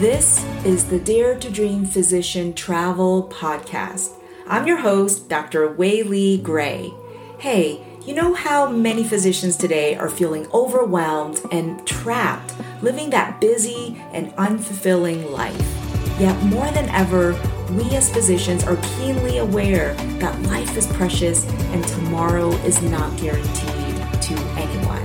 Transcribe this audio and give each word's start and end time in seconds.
This 0.00 0.42
is 0.64 0.86
the 0.86 0.98
Dare 0.98 1.38
to 1.38 1.50
Dream 1.50 1.84
Physician 1.84 2.54
Travel 2.54 3.28
Podcast. 3.30 4.12
I'm 4.46 4.66
your 4.66 4.78
host, 4.78 5.28
Dr. 5.28 5.74
Weili 5.74 6.42
Gray. 6.42 6.94
Hey, 7.38 7.84
you 8.06 8.14
know 8.14 8.32
how 8.32 8.66
many 8.66 9.04
physicians 9.04 9.58
today 9.58 9.96
are 9.96 10.08
feeling 10.08 10.46
overwhelmed 10.54 11.42
and 11.52 11.86
trapped, 11.86 12.54
living 12.80 13.10
that 13.10 13.42
busy 13.42 14.02
and 14.14 14.32
unfulfilling 14.36 15.32
life? 15.32 15.60
Yet, 16.18 16.42
more 16.44 16.70
than 16.70 16.88
ever, 16.88 17.32
we 17.72 17.94
as 17.94 18.10
physicians 18.10 18.64
are 18.64 18.78
keenly 18.96 19.36
aware 19.36 19.92
that 20.18 20.40
life 20.44 20.78
is 20.78 20.86
precious 20.86 21.46
and 21.74 21.86
tomorrow 21.86 22.48
is 22.64 22.80
not 22.80 23.14
guaranteed 23.18 23.96
to 24.22 24.34
anyone. 24.56 25.04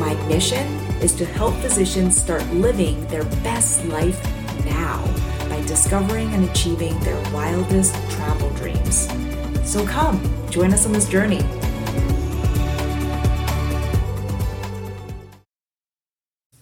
My 0.00 0.14
mission 0.26 0.83
is 1.04 1.12
to 1.12 1.26
help 1.26 1.54
physicians 1.56 2.16
start 2.16 2.42
living 2.54 3.06
their 3.08 3.24
best 3.44 3.84
life 3.88 4.18
now 4.64 5.04
by 5.50 5.60
discovering 5.66 6.32
and 6.32 6.48
achieving 6.48 6.98
their 7.00 7.20
wildest 7.30 7.94
travel 8.12 8.48
dreams. 8.54 9.06
So 9.70 9.84
come, 9.86 10.18
join 10.48 10.72
us 10.72 10.86
on 10.86 10.92
this 10.92 11.06
journey. 11.06 11.42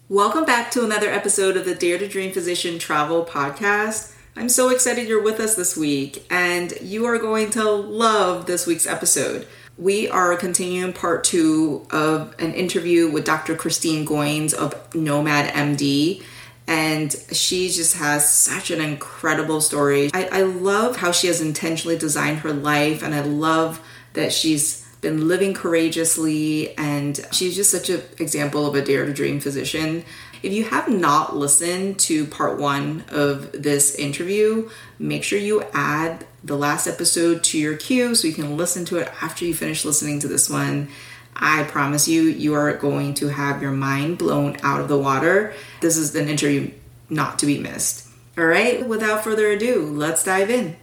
Welcome 0.08 0.44
back 0.44 0.72
to 0.72 0.84
another 0.84 1.08
episode 1.08 1.56
of 1.56 1.64
the 1.64 1.76
Dare 1.76 1.98
to 1.98 2.08
Dream 2.08 2.32
Physician 2.32 2.80
Travel 2.80 3.24
Podcast. 3.24 4.12
I'm 4.34 4.48
so 4.48 4.70
excited 4.70 5.06
you're 5.06 5.22
with 5.22 5.38
us 5.38 5.54
this 5.54 5.76
week, 5.76 6.26
and 6.28 6.72
you 6.82 7.04
are 7.04 7.18
going 7.18 7.50
to 7.50 7.70
love 7.70 8.46
this 8.46 8.66
week's 8.66 8.88
episode. 8.88 9.46
We 9.78 10.08
are 10.08 10.36
continuing 10.36 10.92
part 10.92 11.24
two 11.24 11.86
of 11.90 12.34
an 12.38 12.52
interview 12.54 13.10
with 13.10 13.24
Dr. 13.24 13.54
Kristine 13.54 14.06
Goins 14.06 14.52
of 14.52 14.94
Nomad 14.94 15.52
MD. 15.52 16.22
And 16.66 17.12
she 17.32 17.68
just 17.68 17.96
has 17.96 18.30
such 18.30 18.70
an 18.70 18.80
incredible 18.80 19.60
story. 19.60 20.10
I, 20.14 20.28
I 20.30 20.42
love 20.42 20.96
how 20.96 21.10
she 21.10 21.26
has 21.26 21.40
intentionally 21.40 21.98
designed 21.98 22.38
her 22.40 22.52
life, 22.52 23.02
and 23.02 23.14
I 23.14 23.20
love 23.20 23.80
that 24.12 24.32
she's 24.32 24.86
been 25.00 25.26
living 25.26 25.54
courageously, 25.54 26.76
and 26.78 27.18
she's 27.32 27.56
just 27.56 27.70
such 27.70 27.90
an 27.90 28.02
example 28.18 28.64
of 28.64 28.76
a 28.76 28.82
dare 28.82 29.04
to 29.04 29.12
dream 29.12 29.40
physician. 29.40 30.04
If 30.42 30.52
you 30.52 30.64
have 30.64 30.88
not 30.88 31.36
listened 31.36 31.98
to 32.00 32.26
part 32.26 32.60
one 32.60 33.04
of 33.08 33.50
this 33.52 33.96
interview, 33.96 34.70
make 35.00 35.24
sure 35.24 35.38
you 35.38 35.64
add 35.72 36.24
the 36.44 36.56
last 36.56 36.86
episode 36.86 37.44
to 37.44 37.58
your 37.58 37.76
queue 37.76 38.14
so 38.14 38.26
you 38.26 38.34
can 38.34 38.56
listen 38.56 38.84
to 38.86 38.98
it 38.98 39.08
after 39.22 39.44
you 39.44 39.54
finish 39.54 39.84
listening 39.84 40.20
to 40.20 40.28
this 40.28 40.50
one. 40.50 40.88
I 41.34 41.64
promise 41.64 42.08
you, 42.08 42.22
you 42.22 42.54
are 42.54 42.72
going 42.76 43.14
to 43.14 43.28
have 43.28 43.62
your 43.62 43.72
mind 43.72 44.18
blown 44.18 44.56
out 44.62 44.80
of 44.80 44.88
the 44.88 44.98
water. 44.98 45.54
This 45.80 45.96
is 45.96 46.14
an 46.14 46.28
interview 46.28 46.70
not 47.08 47.38
to 47.38 47.46
be 47.46 47.58
missed. 47.58 48.08
All 48.36 48.44
right, 48.44 48.86
without 48.86 49.24
further 49.24 49.48
ado, 49.50 49.84
let's 49.86 50.24
dive 50.24 50.50
in. 50.50 50.76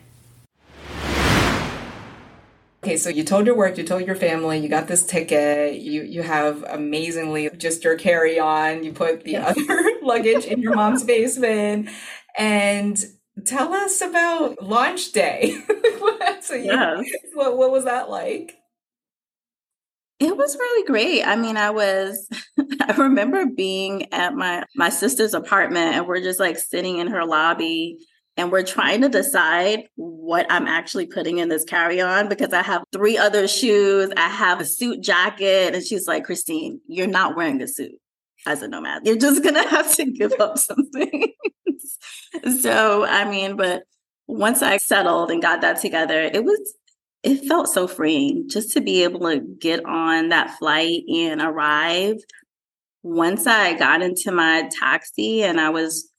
Okay, 2.81 2.95
so 2.95 3.09
you 3.09 3.25
told 3.25 3.45
your 3.45 3.55
work, 3.55 3.77
you 3.77 3.83
told 3.83 4.05
your 4.05 4.15
family, 4.15 4.57
you 4.59 4.69
got 4.69 4.87
this 4.87 5.05
ticket, 5.05 5.75
you 5.80 6.03
you 6.03 6.21
have 6.21 6.63
amazingly 6.63 7.49
just 7.57 7.83
your 7.83 7.97
carry 7.97 8.39
on, 8.39 8.85
you 8.85 8.93
put 8.93 9.25
the 9.25 9.35
other 9.35 9.91
luggage 10.02 10.45
in 10.45 10.61
your 10.61 10.75
mom's 10.75 11.03
basement, 11.03 11.89
and 12.37 13.03
tell 13.45 13.73
us 13.73 14.01
about 14.01 14.61
launch 14.63 15.11
day. 15.11 15.57
so 16.41 16.55
you, 16.55 16.71
what 17.33 17.57
what 17.57 17.71
was 17.71 17.85
that 17.85 18.09
like? 18.09 18.55
It 20.19 20.35
was 20.35 20.55
really 20.57 20.85
great. 20.85 21.23
I 21.23 21.35
mean, 21.35 21.55
I 21.55 21.69
was 21.69 22.27
I 22.81 22.93
remember 22.97 23.45
being 23.45 24.11
at 24.13 24.35
my 24.35 24.63
my 24.75 24.89
sister's 24.89 25.33
apartment 25.33 25.95
and 25.95 26.07
we're 26.07 26.21
just 26.21 26.39
like 26.39 26.57
sitting 26.57 26.97
in 26.97 27.07
her 27.07 27.25
lobby 27.25 27.99
and 28.35 28.51
we're 28.51 28.63
trying 28.63 29.01
to 29.01 29.09
decide 29.09 29.83
what 29.95 30.45
I'm 30.49 30.65
actually 30.67 31.05
putting 31.05 31.39
in 31.39 31.49
this 31.49 31.65
carry-on 31.65 32.29
because 32.29 32.53
I 32.53 32.61
have 32.61 32.83
three 32.93 33.17
other 33.17 33.49
shoes, 33.49 34.11
I 34.15 34.30
have 34.30 34.61
a 34.61 34.65
suit 34.65 35.02
jacket 35.02 35.75
and 35.75 35.83
she's 35.83 36.08
like, 36.08 36.25
"Kristine, 36.25 36.80
you're 36.87 37.08
not 37.08 37.35
wearing 37.35 37.61
a 37.61 37.67
suit 37.67 37.99
as 38.45 38.61
a 38.61 38.67
nomad. 38.67 39.05
You're 39.05 39.17
just 39.17 39.44
going 39.44 39.55
to 39.55 39.67
have 39.67 39.94
to 39.95 40.05
give 40.05 40.33
up 40.39 40.58
some 40.58 40.89
things." 40.94 41.33
so, 42.61 43.05
I 43.05 43.30
mean, 43.30 43.55
but 43.55 43.83
once 44.27 44.61
I 44.61 44.77
settled 44.77 45.32
and 45.32 45.42
got 45.42 45.61
that 45.61 45.82
together, 45.82 46.22
it 46.22 46.44
was 46.44 46.76
it 47.23 47.45
felt 47.48 47.67
so 47.67 47.88
freeing 47.88 48.48
just 48.48 48.72
to 48.72 48.82
be 48.82 49.04
able 49.04 49.22
to 49.22 49.39
get 49.39 49.83
on 49.86 50.30
that 50.30 50.58
flight 50.58 51.02
and 51.14 51.42
arrive. 51.42 52.17
Once 53.04 53.45
I 53.45 53.73
got 53.73 54.02
into 54.02 54.32
my 54.32 54.70
taxi 54.80 55.44
and 55.44 55.60
I 55.60 55.70
was 55.70 56.10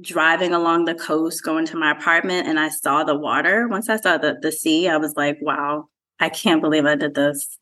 driving 0.00 0.52
along 0.52 0.84
the 0.84 0.94
coast 0.94 1.44
going 1.44 1.64
to 1.66 1.76
my 1.76 1.92
apartment 1.92 2.46
and 2.46 2.58
I 2.58 2.68
saw 2.68 3.04
the 3.04 3.18
water, 3.18 3.68
once 3.68 3.88
I 3.88 3.96
saw 3.96 4.18
the, 4.18 4.36
the 4.40 4.52
sea, 4.52 4.88
I 4.88 4.96
was 4.96 5.14
like, 5.16 5.38
wow, 5.40 5.88
I 6.20 6.28
can't 6.28 6.60
believe 6.60 6.84
I 6.84 6.96
did 6.96 7.14
this. 7.14 7.58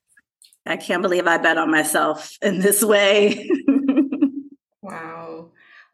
I 0.64 0.76
can't 0.76 1.02
believe 1.02 1.26
I 1.26 1.38
bet 1.38 1.58
on 1.58 1.70
myself 1.70 2.36
in 2.40 2.60
this 2.60 2.82
way. 2.82 3.48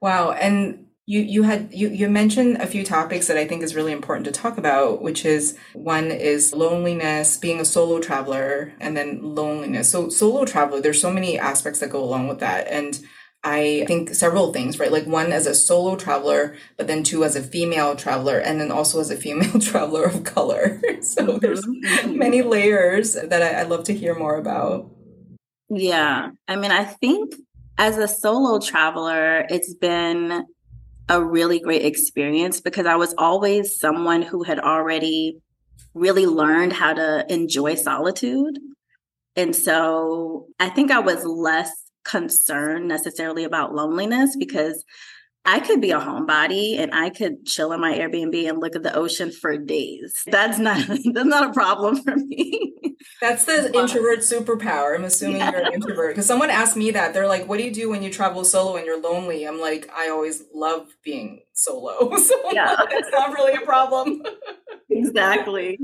wow. 0.01 0.33
And 0.33 0.87
you 1.09 1.21
you 1.21 1.43
had 1.43 1.73
you 1.73 1.89
you 1.89 2.07
mentioned 2.11 2.59
a 2.59 2.67
few 2.67 2.85
topics 2.85 3.29
that 3.29 3.39
I 3.39 3.47
think 3.47 3.63
is 3.63 3.75
really 3.75 3.93
important 3.93 4.27
to 4.27 4.31
talk 4.31 4.59
about, 4.59 5.01
which 5.01 5.25
is 5.25 5.57
one 5.73 6.11
is 6.11 6.53
loneliness, 6.53 7.39
being 7.39 7.61
a 7.61 7.65
solo 7.65 7.99
traveler, 7.99 8.75
and 8.79 8.95
then 8.95 9.21
loneliness. 9.23 9.91
So 9.91 10.11
solo 10.11 10.45
traveler, 10.45 10.83
there's 10.83 11.01
so 11.01 11.11
many 11.11 11.39
aspects 11.39 11.81
that 11.81 11.89
go 11.89 12.05
along 12.05 12.29
with 12.29 12.41
that, 12.41 12.69
and 12.69 13.01
I 13.43 13.85
think 13.87 14.11
several 14.11 14.53
things, 14.53 14.79
right? 14.79 14.93
Like 14.93 15.07
one 15.07 15.33
as 15.33 15.47
a 15.47 15.55
solo 15.55 15.97
traveler, 15.97 16.57
but 16.77 16.89
then 16.89 17.05
two 17.05 17.25
as 17.25 17.37
a 17.37 17.43
female 17.43 17.97
traveler, 17.97 18.39
and 18.39 18.61
then 18.61 18.71
also 18.71 19.01
as 19.01 19.11
a 19.11 19.17
female 19.17 19.61
traveler 19.61 20.05
of 20.05 20.25
color. 20.25 20.79
so 21.01 21.27
mm-hmm. 21.27 21.39
there's 21.39 21.65
mm-hmm. 21.65 22.19
many 22.19 22.43
layers 22.43 23.15
that 23.15 23.43
I, 23.43 23.63
I'd 23.63 23.71
love 23.71 23.85
to 23.85 23.95
hear 23.95 24.15
more 24.15 24.37
about. 24.37 24.91
Yeah, 25.71 26.31
I 26.47 26.57
mean, 26.57 26.71
I 26.71 26.85
think 26.85 27.35
as 27.79 27.97
a 27.97 28.09
solo 28.09 28.59
traveler, 28.59 29.47
it's 29.49 29.73
been 29.73 30.45
a 31.09 31.25
really 31.25 31.61
great 31.61 31.85
experience 31.85 32.61
because 32.61 32.87
I 32.87 32.97
was 32.97 33.15
always 33.17 33.79
someone 33.79 34.21
who 34.21 34.43
had 34.43 34.59
already 34.59 35.39
really 35.95 36.27
learned 36.27 36.73
how 36.73 36.93
to 36.93 37.25
enjoy 37.33 37.77
solitude. 37.77 38.59
And 39.37 39.55
so 39.55 40.49
I 40.59 40.69
think 40.69 40.91
I 40.91 40.99
was 40.99 41.25
less 41.25 41.71
concerned 42.05 42.89
necessarily 42.89 43.45
about 43.45 43.75
loneliness 43.75 44.37
because 44.37 44.85
I 45.45 45.61
could 45.61 45.81
be 45.81 45.93
a 45.93 46.01
homebody 46.01 46.79
and 46.79 46.95
I 46.95 47.11
could 47.11 47.47
chill 47.47 47.73
in 47.73 47.81
my 47.81 47.97
Airbnb 47.97 48.49
and 48.49 48.61
look 48.61 48.77
at 48.77 48.83
the 48.83 48.95
ocean 48.95 49.33
for 49.33 49.57
days. 49.57 50.23
That's 50.27 50.59
not 50.59 50.87
that's 50.89 51.27
not 51.27 51.51
a 51.51 51.53
problem 51.53 52.03
for 52.03 52.17
me. 52.17 52.75
That's 53.21 53.45
the 53.45 53.67
introvert 53.75 54.21
superpower. 54.21 54.95
I'm 54.95 55.05
assuming 55.05 55.39
yeah. 55.39 55.51
you're 55.51 55.67
an 55.67 55.73
introvert. 55.73 56.11
Because 56.11 56.27
someone 56.27 56.51
asked 56.51 56.77
me 56.77 56.91
that. 56.93 57.15
They're 57.15 57.27
like, 57.27 57.49
what 57.49 57.59
do 57.59 57.65
you 57.65 57.73
do 57.73 57.91
when 57.91 58.03
you 58.03 58.13
travel 58.13 58.45
solo 58.45 58.77
and 58.77 58.87
you're 58.87 59.01
lonely? 59.01 59.45
I'm 59.45 59.61
like, 59.61 59.91
I 59.95 60.09
always 60.11 60.45
love 60.55 60.89
being 61.05 61.43
solo. 61.53 62.17
So 62.19 62.53
yeah. 62.53 62.77
it's 62.91 63.11
not 63.13 63.33
really 63.33 63.55
a 63.55 63.65
problem. 63.65 64.23
exactly. 64.91 65.79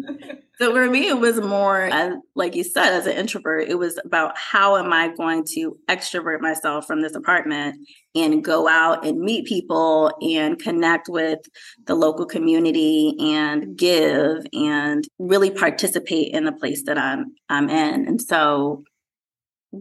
So 0.59 0.73
for 0.73 0.89
me, 0.89 1.09
it 1.09 1.19
was 1.19 1.41
more, 1.41 1.91
uh, 1.91 2.17
like 2.37 2.55
you 2.55 2.63
said, 2.63 2.93
as 2.93 3.07
an 3.07 3.17
introvert, 3.17 3.69
it 3.69 3.75
was 3.75 3.99
about 4.05 4.39
how 4.39 4.77
am 4.77 4.93
I 4.93 5.09
going 5.09 5.45
to 5.55 5.77
extrovert 5.89 6.41
myself 6.41 6.87
from 6.87 7.03
this 7.03 7.17
apartment 7.17 7.77
and 8.15 8.45
go 8.45 8.69
out 8.69 9.05
and 9.05 9.19
meet 9.19 9.47
people 9.47 10.13
and 10.23 10.57
connect 10.57 11.09
with 11.09 11.41
the 11.87 11.97
local 11.97 12.25
community 12.25 13.17
and 13.19 13.77
give 13.77 14.47
and 14.53 15.05
really 15.19 15.51
participate 15.51 16.33
in 16.33 16.45
the 16.45 16.53
place 16.53 16.85
that 16.85 16.99
I'm 16.99 17.35
I'm 17.49 17.69
in. 17.69 18.07
And 18.07 18.23
so 18.23 18.85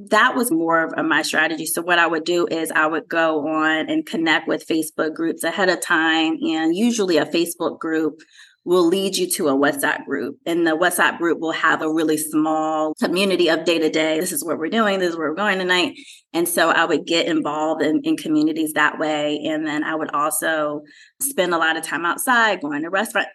that 0.10 0.36
was 0.36 0.52
more 0.52 0.86
of 0.86 1.06
my 1.06 1.22
strategy. 1.22 1.68
So 1.68 1.82
what 1.82 2.00
I 2.00 2.08
would 2.08 2.24
do 2.24 2.48
is 2.48 2.72
I 2.72 2.88
would 2.88 3.08
go 3.08 3.48
on 3.48 3.90
and 3.90 4.06
connect 4.06 4.48
with 4.48 4.68
Facebook 4.68 5.14
groups 5.14 5.44
ahead 5.44 5.70
of 5.70 5.82
time 5.82 6.38
and 6.42 6.76
usually 6.76 7.18
a 7.18 7.26
Facebook 7.26 7.78
group 7.78 8.22
will 8.66 8.86
lead 8.86 9.18
you 9.18 9.30
to 9.30 9.50
a 9.50 9.54
WhatsApp 9.54 10.06
group. 10.06 10.38
And 10.46 10.66
the 10.66 10.72
WhatsApp 10.72 11.18
group 11.18 11.40
will 11.40 11.52
have 11.52 11.82
a 11.82 11.92
really 11.92 12.18
small 12.18 12.94
community 12.96 13.50
of 13.50 13.66
day 13.66 13.78
to 13.78 13.90
day. 13.90 14.20
This 14.20 14.32
is 14.32 14.44
what 14.44 14.58
we're 14.58 14.70
doing. 14.70 15.00
This 15.00 15.10
is 15.10 15.18
where 15.18 15.30
we're 15.30 15.36
going 15.36 15.60
tonight. 15.60 15.98
And 16.32 16.48
so 16.48 16.70
I 16.70 16.86
would 16.86 17.06
get 17.06 17.28
involved 17.28 17.82
in, 17.82 18.02
in 18.04 18.16
communities 18.16 18.74
that 18.74 19.00
way. 19.00 19.40
And 19.46 19.68
then 19.68 19.84
I 19.84 19.96
would 19.96 20.12
also 20.12 20.84
spend 21.22 21.54
a 21.54 21.58
lot 21.58 21.76
of 21.76 21.84
time 21.84 22.06
outside, 22.06 22.62
going 22.62 22.84
to 22.84 22.90
restaurant. 22.90 23.28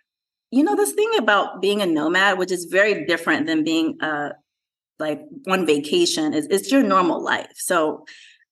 You 0.50 0.64
know, 0.64 0.74
this 0.74 0.92
thing 0.92 1.10
about 1.18 1.60
being 1.60 1.82
a 1.82 1.86
nomad, 1.86 2.38
which 2.38 2.50
is 2.50 2.64
very 2.64 3.04
different 3.04 3.46
than 3.46 3.64
being 3.64 3.98
a 4.00 4.30
like 4.98 5.20
on 5.46 5.66
vacation, 5.66 6.32
is 6.32 6.46
it's 6.46 6.72
your 6.72 6.82
normal 6.82 7.22
life. 7.22 7.52
So 7.54 8.04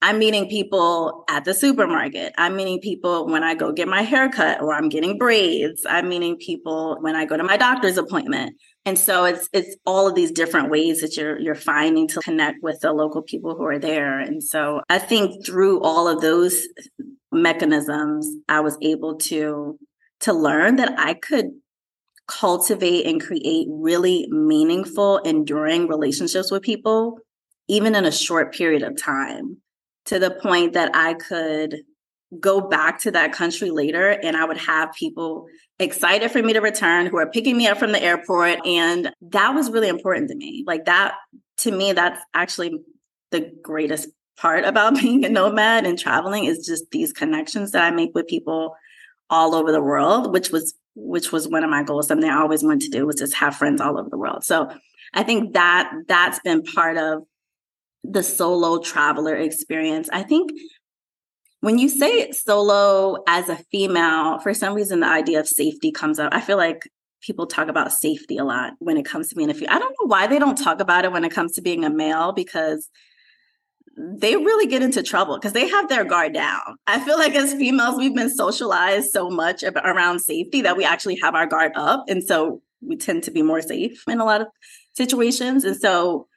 I'm 0.02 0.19
meeting 0.19 0.48
people 0.48 1.25
at 1.28 1.44
the 1.44 1.54
supermarket. 1.54 2.34
I'm 2.37 2.54
meeting 2.54 2.81
people 2.81 3.26
when 3.26 3.43
I 3.43 3.54
go 3.54 3.72
get 3.72 3.88
my 3.88 4.02
haircut 4.02 4.60
or 4.60 4.75
I'm 4.75 4.88
getting 4.88 5.16
braids. 5.16 5.87
I'm 5.88 6.08
meeting 6.08 6.37
people 6.37 6.98
when 7.00 7.16
I 7.16 7.25
go 7.25 7.37
to 7.37 7.43
my 7.43 7.56
doctor's 7.56 7.96
appointment. 7.96 8.56
And 8.84 8.98
so 8.98 9.25
it's 9.25 9.48
it's 9.52 9.76
all 9.87 10.06
of 10.06 10.14
these 10.14 10.31
different 10.31 10.70
ways 10.70 11.00
that 11.00 11.16
you're 11.16 11.38
you're 11.38 11.54
finding 11.54 12.06
to 12.08 12.20
connect 12.20 12.62
with 12.62 12.81
the 12.81 12.93
local 12.93 13.22
people 13.22 13.56
who 13.56 13.64
are 13.64 13.78
there. 13.78 14.20
And 14.20 14.43
so 14.43 14.82
I 14.88 14.98
think 14.98 15.44
through 15.44 15.81
all 15.81 16.06
of 16.06 16.20
those 16.20 16.69
mechanisms, 17.32 18.28
I 18.49 18.60
was 18.60 18.76
able 18.82 19.16
to 19.16 19.78
to 20.20 20.32
learn 20.32 20.76
that 20.76 20.94
I 20.99 21.14
could 21.14 21.46
cultivate 22.28 23.06
and 23.06 23.22
create 23.22 23.66
really 23.70 24.26
meaningful, 24.31 25.19
enduring 25.19 25.88
relationships 25.88 26.50
with 26.50 26.62
people, 26.62 27.19
even 27.69 27.94
in 27.94 28.04
a 28.04 28.12
short 28.12 28.54
period 28.54 28.82
of 28.82 29.00
time, 29.00 29.58
to 30.06 30.19
the 30.19 30.31
point 30.31 30.73
that 30.75 30.91
I 30.94 31.14
could 31.14 31.82
go 32.41 32.61
back 32.61 33.00
to 33.00 33.11
that 33.12 33.32
country 33.32 33.70
later 33.70 34.11
and 34.11 34.37
I 34.37 34.44
would 34.44 34.56
have 34.56 34.93
people 34.93 35.47
excited 35.79 36.31
for 36.31 36.43
me 36.43 36.53
to 36.55 36.61
return 36.61 37.06
who 37.06 37.19
are 37.19 37.31
picking 37.31 37.56
me 37.56 37.69
up 37.69 37.79
from 37.79 37.93
the 37.93 38.03
airport. 38.03 38.67
And 38.67 39.12
that 39.20 39.55
was 39.55 39.70
really 39.70 39.88
important 39.88 40.31
to 40.31 40.37
me. 40.37 40.64
Like 40.67 40.87
that, 40.87 41.14
to 41.58 41.70
me, 41.70 41.93
that's 41.93 42.20
actually 42.35 42.81
the 43.31 43.53
greatest 43.62 44.08
part 44.37 44.64
about 44.64 44.94
being 45.00 45.25
a 45.25 45.29
nomad 45.29 45.87
and 45.87 45.99
traveling 45.99 46.44
is 46.44 46.67
just 46.67 46.91
these 46.91 47.12
connections 47.12 47.73
that 47.73 47.85
I 47.85 47.91
make 47.91 48.11
with 48.14 48.26
people 48.26 48.75
all 49.31 49.55
over 49.55 49.73
the 49.73 49.82
world, 49.82 50.32
which 50.32 50.50
was 50.50 50.75
which 50.99 51.31
was 51.31 51.47
one 51.47 51.62
of 51.62 51.69
my 51.69 51.82
goals. 51.82 52.09
Something 52.09 52.31
I 52.31 52.41
always 52.41 52.64
wanted 52.64 52.81
to 52.82 52.99
do 52.99 53.06
was 53.06 53.17
just 53.17 53.35
have 53.35 53.55
friends 53.55 53.82
all 53.82 53.99
over 53.99 54.09
the 54.09 54.17
world. 54.17 54.44
So 54.44 54.70
I 55.12 55.23
think 55.23 55.52
that 55.52 55.93
that's 56.09 56.41
been 56.41 56.62
part 56.62 56.97
of 56.97 57.25
the 58.11 58.23
solo 58.23 58.79
traveler 58.79 59.35
experience. 59.35 60.08
I 60.12 60.23
think 60.23 60.53
when 61.61 61.79
you 61.79 61.88
say 61.88 62.31
solo 62.32 63.23
as 63.26 63.49
a 63.49 63.56
female, 63.70 64.38
for 64.41 64.55
some 64.55 64.75
reason 64.75 65.00
the 65.00 65.08
idea 65.08 65.41
of 65.41 65.49
safety 65.49 65.91
comes 65.91 66.19
up. 66.19 66.32
I 66.32 66.41
feel 66.41 66.56
like 66.56 66.88
people 67.23 67.47
talk 67.47 67.69
about 67.69 67.93
safety 67.93 68.37
a 68.37 68.44
lot 68.44 68.75
when 68.79 68.97
it 68.97 69.05
comes 69.05 69.29
to 69.29 69.35
being 69.35 69.50
a 69.50 69.55
female. 69.55 69.75
I 69.75 69.79
don't 69.79 69.94
know 70.00 70.06
why 70.06 70.26
they 70.26 70.38
don't 70.38 70.58
talk 70.58 70.81
about 70.81 71.05
it 71.05 71.12
when 71.12 71.25
it 71.25 71.32
comes 71.32 71.53
to 71.55 71.62
being 71.62 71.85
a 71.85 71.91
male 71.91 72.32
because 72.32 72.88
they 73.97 74.37
really 74.37 74.67
get 74.67 74.82
into 74.82 75.02
trouble 75.02 75.37
because 75.37 75.55
they 75.55 75.69
have 75.69 75.88
their 75.88 76.05
guard 76.05 76.35
down. 76.35 76.76
I 76.87 77.00
feel 77.00 77.19
like 77.19 77.35
as 77.35 77.55
females, 77.55 77.97
we've 77.97 78.14
been 78.14 78.35
socialized 78.35 79.11
so 79.11 79.31
much 79.31 79.64
around 79.64 80.20
safety 80.20 80.61
that 80.61 80.76
we 80.76 80.85
actually 80.85 81.17
have 81.17 81.35
our 81.35 81.47
guard 81.47 81.73
up. 81.75 82.05
And 82.06 82.23
so 82.23 82.62
we 82.82 82.97
tend 82.97 83.25
to 83.25 83.31
be 83.31 83.43
more 83.43 83.62
safe 83.62 84.05
in 84.06 84.20
a 84.20 84.25
lot 84.25 84.43
of 84.43 84.49
situations. 84.93 85.64
And 85.64 85.76
so 85.76 86.29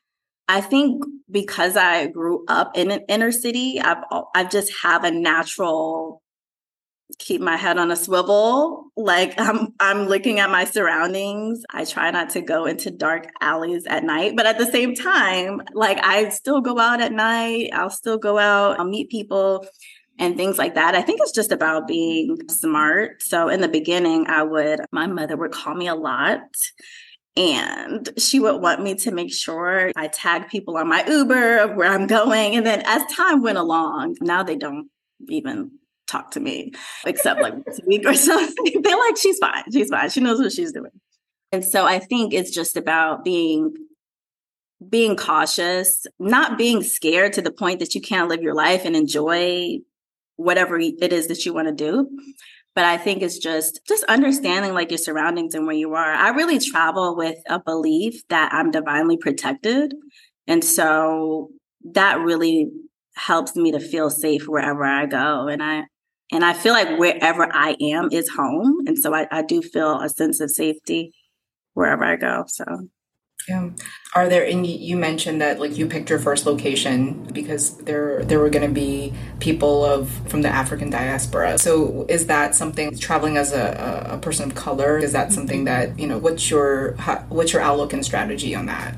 I 0.49 0.61
think 0.61 1.03
because 1.29 1.77
I 1.77 2.07
grew 2.07 2.43
up 2.47 2.75
in 2.75 2.89
an 2.89 3.01
inner 3.07 3.31
city, 3.31 3.79
I've 3.79 4.03
I've 4.35 4.49
just 4.49 4.73
have 4.81 5.03
a 5.03 5.11
natural 5.11 6.23
keep 7.17 7.41
my 7.41 7.55
head 7.55 7.77
on 7.77 7.91
a 7.91 7.95
swivel. 7.95 8.85
Like 8.97 9.35
I'm 9.39 9.73
I'm 9.79 10.07
looking 10.07 10.39
at 10.39 10.49
my 10.49 10.65
surroundings. 10.65 11.63
I 11.69 11.85
try 11.85 12.09
not 12.09 12.31
to 12.31 12.41
go 12.41 12.65
into 12.65 12.89
dark 12.89 13.27
alleys 13.41 13.85
at 13.85 14.03
night, 14.03 14.35
but 14.35 14.47
at 14.47 14.57
the 14.57 14.65
same 14.65 14.95
time, 14.95 15.61
like 15.73 15.99
I 16.03 16.29
still 16.29 16.61
go 16.61 16.79
out 16.79 16.99
at 16.99 17.11
night. 17.11 17.69
I'll 17.71 17.91
still 17.91 18.17
go 18.17 18.39
out, 18.39 18.79
I'll 18.79 18.85
meet 18.85 19.09
people 19.09 19.67
and 20.17 20.35
things 20.35 20.57
like 20.57 20.73
that. 20.73 20.95
I 20.95 21.03
think 21.03 21.19
it's 21.21 21.31
just 21.31 21.51
about 21.51 21.87
being 21.87 22.37
smart. 22.49 23.21
So 23.21 23.49
in 23.49 23.61
the 23.61 23.69
beginning, 23.69 24.25
I 24.27 24.41
would 24.41 24.81
my 24.91 25.05
mother 25.05 25.37
would 25.37 25.51
call 25.51 25.75
me 25.75 25.87
a 25.87 25.95
lot. 25.95 26.41
And 27.35 28.09
she 28.17 28.39
would 28.39 28.61
want 28.61 28.81
me 28.81 28.95
to 28.95 29.11
make 29.11 29.33
sure 29.33 29.91
I 29.95 30.07
tag 30.07 30.49
people 30.49 30.77
on 30.77 30.89
my 30.89 31.05
Uber 31.07 31.59
of 31.59 31.75
where 31.75 31.91
I'm 31.91 32.07
going. 32.07 32.55
And 32.55 32.65
then 32.65 32.81
as 32.85 33.03
time 33.13 33.41
went 33.41 33.57
along, 33.57 34.17
now 34.19 34.43
they 34.43 34.55
don't 34.55 34.89
even 35.27 35.71
talk 36.07 36.31
to 36.31 36.39
me, 36.39 36.73
except 37.05 37.41
like 37.41 37.53
once 37.53 37.79
a 37.79 37.85
week 37.85 38.05
or 38.05 38.13
something. 38.15 38.81
They're 38.81 38.97
like, 38.97 39.17
she's 39.17 39.37
fine. 39.37 39.63
She's 39.71 39.89
fine. 39.89 40.09
She 40.09 40.19
knows 40.19 40.39
what 40.39 40.51
she's 40.51 40.71
doing. 40.71 40.91
And 41.51 41.63
so 41.63 41.85
I 41.85 41.99
think 41.99 42.33
it's 42.33 42.51
just 42.51 42.77
about 42.77 43.23
being 43.23 43.73
being 44.87 45.17
cautious, 45.17 46.07
not 46.19 46.57
being 46.57 46.83
scared 46.83 47.33
to 47.33 47.41
the 47.41 47.51
point 47.51 47.79
that 47.79 47.95
you 47.95 48.01
can't 48.01 48.29
live 48.29 48.41
your 48.41 48.53
life 48.53 48.85
and 48.85 48.95
enjoy 48.95 49.79
whatever 50.37 50.79
it 50.79 51.11
is 51.11 51.27
that 51.27 51.45
you 51.45 51.53
want 51.53 51.67
to 51.67 51.73
do. 51.73 52.09
But 52.75 52.85
I 52.85 52.97
think 52.97 53.21
it's 53.21 53.39
just 53.39 53.81
just 53.87 54.03
understanding 54.05 54.73
like 54.73 54.91
your 54.91 54.97
surroundings 54.97 55.53
and 55.53 55.65
where 55.65 55.75
you 55.75 55.93
are. 55.95 56.13
I 56.13 56.29
really 56.29 56.59
travel 56.59 57.15
with 57.15 57.37
a 57.49 57.59
belief 57.59 58.21
that 58.29 58.53
I'm 58.53 58.71
divinely 58.71 59.17
protected. 59.17 59.93
And 60.47 60.63
so 60.63 61.49
that 61.93 62.19
really 62.19 62.67
helps 63.15 63.55
me 63.55 63.71
to 63.71 63.79
feel 63.79 64.09
safe 64.09 64.47
wherever 64.47 64.83
I 64.83 65.05
go. 65.05 65.47
And 65.47 65.61
I 65.61 65.83
and 66.31 66.45
I 66.45 66.53
feel 66.53 66.73
like 66.73 66.99
wherever 66.99 67.49
I 67.51 67.75
am 67.81 68.09
is 68.11 68.29
home. 68.29 68.81
And 68.85 68.97
so 68.97 69.13
I, 69.15 69.27
I 69.31 69.41
do 69.41 69.61
feel 69.61 69.99
a 69.99 70.09
sense 70.09 70.39
of 70.39 70.51
safety 70.51 71.11
wherever 71.73 72.03
I 72.03 72.15
go. 72.17 72.45
So 72.47 72.65
yeah. 73.49 73.69
Are 74.15 74.29
there 74.29 74.45
and 74.45 74.65
you 74.65 74.95
mentioned 74.95 75.41
that 75.41 75.59
like 75.59 75.77
you 75.77 75.87
picked 75.87 76.09
your 76.09 76.19
first 76.19 76.45
location 76.45 77.23
because 77.33 77.77
there 77.77 78.23
there 78.23 78.39
were 78.39 78.49
going 78.49 78.67
to 78.67 78.73
be 78.73 79.13
people 79.39 79.83
of 79.83 80.09
from 80.29 80.41
the 80.41 80.49
African 80.49 80.89
diaspora. 80.89 81.57
So 81.57 82.05
is 82.09 82.27
that 82.27 82.55
something 82.55 82.97
traveling 82.97 83.37
as 83.37 83.51
a, 83.51 84.07
a 84.09 84.17
person 84.17 84.49
of 84.49 84.55
color? 84.55 84.97
Is 84.97 85.11
that 85.13 85.31
something 85.31 85.65
that 85.65 85.99
you 85.99 86.07
know? 86.07 86.17
What's 86.17 86.49
your 86.49 86.93
what's 87.29 87.53
your 87.53 87.61
outlook 87.61 87.93
and 87.93 88.05
strategy 88.05 88.55
on 88.55 88.67
that? 88.67 88.95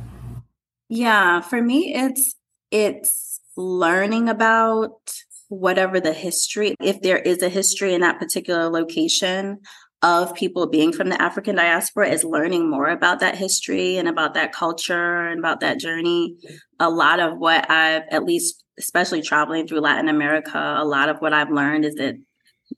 Yeah, 0.90 1.42
for 1.42 1.62
me, 1.62 1.94
it's 1.96 2.36
it's 2.72 3.40
learning 3.56 4.30
about 4.30 5.14
whatever 5.50 6.00
the 6.00 6.14
history, 6.14 6.76
if 6.80 7.02
there 7.02 7.20
is 7.20 7.42
a 7.42 7.50
history 7.50 7.94
in 7.94 8.02
that 8.02 8.20
particular 8.20 8.70
location 8.70 9.60
of 10.04 10.34
people 10.34 10.68
being 10.68 10.92
from 10.92 11.10
the 11.10 11.22
African 11.22 11.56
diaspora, 11.56 12.10
is 12.10 12.24
learning 12.24 12.70
more 12.70 12.90
about 12.90 13.20
that 13.20 13.38
history 13.38 13.98
and 13.98 14.08
about 14.08 14.34
that 14.34 14.52
culture 14.52 15.28
and 15.28 15.40
about 15.40 15.60
that 15.60 15.80
journey. 15.80 16.36
A 16.80 16.90
lot 16.90 17.20
of 17.20 17.38
what 17.38 17.70
I've, 17.70 18.04
at 18.10 18.24
least, 18.24 18.64
especially 18.80 19.22
traveling 19.22 19.68
through 19.68 19.82
Latin 19.82 20.10
America, 20.10 20.76
a 20.78 20.86
lot 20.86 21.10
of 21.10 21.18
what 21.20 21.34
I've 21.34 21.52
learned 21.52 21.86
is 21.86 21.96
that 21.96 22.16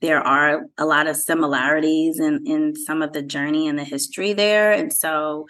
there 0.00 0.20
are 0.20 0.66
a 0.76 0.84
lot 0.84 1.06
of 1.06 1.16
similarities 1.16 2.18
in, 2.18 2.44
in 2.46 2.74
some 2.76 3.00
of 3.00 3.12
the 3.12 3.22
journey 3.22 3.68
and 3.68 3.78
the 3.78 3.84
history 3.84 4.32
there. 4.32 4.72
And 4.72 4.92
so 4.92 5.46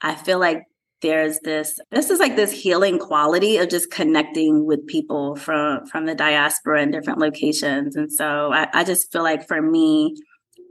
I 0.00 0.14
feel 0.14 0.40
like 0.40 0.64
there's 1.02 1.40
this 1.40 1.78
this 1.90 2.10
is 2.10 2.20
like 2.20 2.36
this 2.36 2.52
healing 2.52 2.98
quality 2.98 3.58
of 3.58 3.68
just 3.68 3.90
connecting 3.90 4.64
with 4.64 4.86
people 4.86 5.34
from 5.34 5.84
from 5.86 6.06
the 6.06 6.14
diaspora 6.14 6.80
in 6.80 6.92
different 6.92 7.18
locations 7.18 7.96
and 7.96 8.10
so 8.12 8.52
I, 8.52 8.68
I 8.72 8.84
just 8.84 9.12
feel 9.12 9.24
like 9.24 9.46
for 9.48 9.60
me 9.60 10.16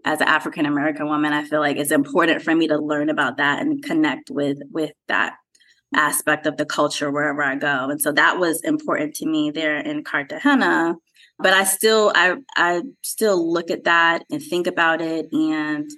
as 0.05 0.21
an 0.21 0.27
african 0.27 0.65
american 0.65 1.07
woman 1.07 1.33
i 1.33 1.43
feel 1.43 1.59
like 1.59 1.77
it's 1.77 1.91
important 1.91 2.41
for 2.41 2.55
me 2.55 2.67
to 2.67 2.77
learn 2.77 3.09
about 3.09 3.37
that 3.37 3.61
and 3.61 3.83
connect 3.83 4.29
with 4.29 4.57
with 4.71 4.91
that 5.07 5.33
aspect 5.95 6.45
of 6.45 6.57
the 6.57 6.65
culture 6.65 7.11
wherever 7.11 7.43
i 7.43 7.55
go 7.55 7.89
and 7.89 8.01
so 8.01 8.11
that 8.11 8.39
was 8.39 8.61
important 8.63 9.13
to 9.13 9.25
me 9.25 9.51
there 9.51 9.77
in 9.77 10.03
cartagena 10.03 10.95
but 11.39 11.53
i 11.53 11.63
still 11.63 12.11
i 12.15 12.35
i 12.55 12.81
still 13.01 13.51
look 13.51 13.69
at 13.69 13.83
that 13.83 14.23
and 14.31 14.41
think 14.41 14.67
about 14.67 15.01
it 15.01 15.27
and 15.33 15.89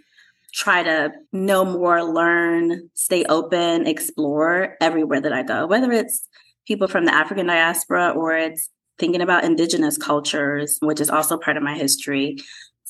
try 0.54 0.84
to 0.84 1.12
know 1.32 1.66
more, 1.66 2.04
learn, 2.04 2.90
stay 2.94 3.26
open, 3.26 3.88
explore 3.88 4.78
everywhere 4.80 5.20
that 5.20 5.34
I 5.34 5.44
go, 5.44 5.66
whether 5.66 5.92
it's 5.92 6.28
people 6.68 6.88
from 6.88 7.06
the 7.06 7.14
African 7.14 7.48
diaspora 7.48 8.12
or 8.12 8.38
it's 8.38 8.70
thinking 9.00 9.22
about 9.22 9.44
indigenous 9.44 9.98
cultures, 9.98 10.78
which 10.82 11.02
is 11.02 11.10
also 11.10 11.38
part 11.38 11.58
of 11.58 11.64
my 11.64 11.76
history. 11.76 12.38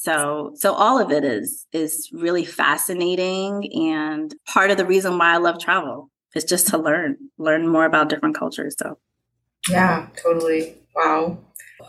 So 0.04 0.52
so 0.56 0.74
all 0.74 1.00
of 1.00 1.12
it 1.12 1.24
is 1.24 1.66
is 1.72 2.10
really 2.12 2.44
fascinating 2.44 3.72
and 3.90 4.36
part 4.46 4.70
of 4.70 4.76
the 4.76 4.86
reason 4.86 5.18
why 5.18 5.34
I 5.34 5.38
love 5.38 5.60
travel 5.60 6.10
is 6.36 6.44
just 6.44 6.68
to 6.68 6.78
learn, 6.78 7.16
learn 7.38 7.68
more 7.68 7.86
about 7.86 8.10
different 8.10 8.36
cultures. 8.36 8.76
So 8.78 8.98
yeah, 9.70 10.08
totally. 10.22 10.76
Wow. 10.94 11.38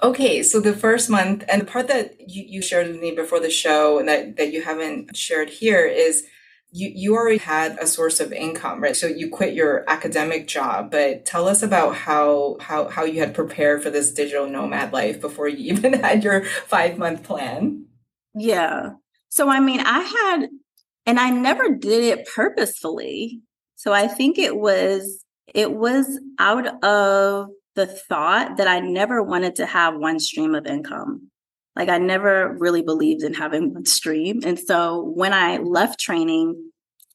Okay, 0.02 0.44
so 0.44 0.61
the 0.61 0.75
first 0.75 1.11
month 1.11 1.44
and 1.49 1.62
the 1.62 1.66
part 1.66 1.88
that 1.88 2.14
you, 2.21 2.44
you 2.47 2.62
shared 2.62 2.87
with 2.87 3.00
me 3.00 3.11
before 3.11 3.40
the 3.40 3.50
show 3.50 3.99
and 3.99 4.09
that, 4.09 4.37
that 4.37 4.52
you 4.52 4.62
haven't 4.62 5.16
shared 5.16 5.50
here 5.50 5.85
is 5.85 6.25
you, 6.71 6.92
you 6.94 7.14
already 7.16 7.38
had 7.38 7.78
a 7.80 7.87
source 7.87 8.21
of 8.21 8.33
income, 8.33 8.80
right? 8.80 8.97
So 8.97 9.06
you 9.06 9.28
quit 9.28 9.54
your 9.54 9.85
academic 9.88 10.47
job, 10.47 10.90
but 10.90 11.25
tell 11.25 11.49
us 11.49 11.62
about 11.62 11.97
how 11.97 12.59
how 12.61 12.88
how 12.88 13.04
you 13.04 13.21
had 13.21 13.35
prepared 13.35 13.83
for 13.83 13.90
this 13.90 14.12
digital 14.12 14.47
nomad 14.47 14.92
life 14.92 15.21
before 15.21 15.49
you 15.49 15.73
even 15.75 15.94
had 15.94 16.23
your 16.23 16.44
five 16.44 16.97
month 16.97 17.25
plan. 17.25 17.87
Yeah. 18.35 18.91
So 19.29 19.49
I 19.49 19.61
mean, 19.61 19.81
I 19.81 20.00
had 20.00 20.49
and 21.07 21.21
I 21.21 21.31
never 21.31 21.69
did 21.69 22.05
it 22.05 22.29
purposefully. 22.35 23.41
So 23.76 23.93
I 23.93 24.07
think 24.09 24.38
it 24.38 24.57
was 24.57 25.25
it 25.53 25.73
was 25.73 26.21
out 26.38 26.83
of 26.85 27.49
the 27.75 27.87
thought 27.87 28.57
that 28.57 28.69
I 28.69 28.81
never 28.81 29.23
wanted 29.23 29.57
to 29.57 29.67
have 29.67 29.97
one 29.97 30.19
stream 30.19 30.55
of 30.55 30.67
income. 30.67 31.31
Like 31.76 31.88
I 31.88 31.99
never 31.99 32.57
really 32.59 32.83
believed 32.83 33.23
in 33.23 33.35
having 33.35 33.75
one 33.75 33.85
stream. 33.85 34.41
And 34.45 34.59
so 34.59 35.12
when 35.14 35.33
I 35.33 35.59
left 35.59 35.99
training, 35.99 36.71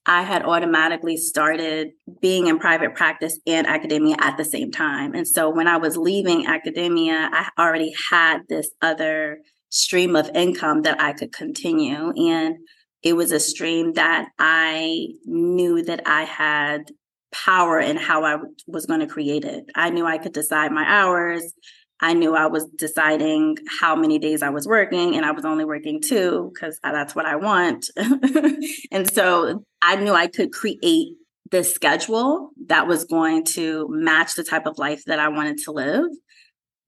I 0.06 0.24
had 0.24 0.44
automatically 0.44 1.18
started 1.18 1.92
being 2.22 2.48
in 2.48 2.60
private 2.60 2.96
practice 2.96 3.40
and 3.48 3.68
academia 3.68 4.16
at 4.20 4.38
the 4.38 4.46
same 4.46 4.72
time. 4.72 5.14
And 5.14 5.28
so 5.28 5.50
when 5.50 5.68
I 5.68 5.78
was 5.78 5.98
leaving 5.98 6.48
academia, 6.48 7.30
I 7.32 7.50
already 7.58 7.94
had 8.10 8.40
this 8.50 8.70
other 8.82 9.40
stream 9.70 10.16
of 10.16 10.30
income 10.34 10.84
that 10.84 11.02
I 11.02 11.14
could 11.14 11.32
continue. 11.32 12.12
And 12.12 12.58
it 13.02 13.14
was 13.14 13.32
a 13.32 13.40
stream 13.40 13.94
that 13.94 14.30
I 14.38 15.08
knew 15.26 15.84
that 15.84 16.02
I 16.06 16.24
had 16.24 16.92
power 17.32 17.80
in 17.80 17.96
how 17.96 18.24
I 18.24 18.38
was 18.68 18.86
going 18.86 19.00
to 19.02 19.08
create 19.08 19.46
it. 19.46 19.66
I 19.76 19.90
knew 19.90 20.06
I 20.06 20.18
could 20.18 20.34
decide 20.34 20.72
my 20.72 20.86
hours 20.86 21.54
I 22.02 22.14
knew 22.14 22.34
I 22.34 22.48
was 22.48 22.66
deciding 22.78 23.58
how 23.80 23.96
many 23.96 24.20
days 24.20 24.42
I 24.42 24.50
was 24.50 24.66
working, 24.66 25.16
and 25.16 25.26
I 25.26 25.32
was 25.32 25.44
only 25.44 25.66
working 25.66 26.02
two 26.02 26.52
because 26.54 26.80
that's 26.82 27.14
what 27.14 27.26
I 27.26 27.36
want. 27.36 27.90
and 28.92 29.12
so 29.12 29.66
I 29.82 29.98
knew 29.98 30.14
I 30.14 30.28
could 30.28 30.54
create 30.54 31.16
the 31.52 31.64
schedule 31.64 32.52
that 32.68 32.88
was 32.88 33.06
going 33.06 33.44
to 33.44 33.88
match 33.90 34.36
the 34.36 34.44
type 34.44 34.66
of 34.66 34.78
life 34.78 35.04
that 35.06 35.20
I 35.20 35.28
wanted 35.28 35.58
to 35.66 35.72
live. 35.72 36.06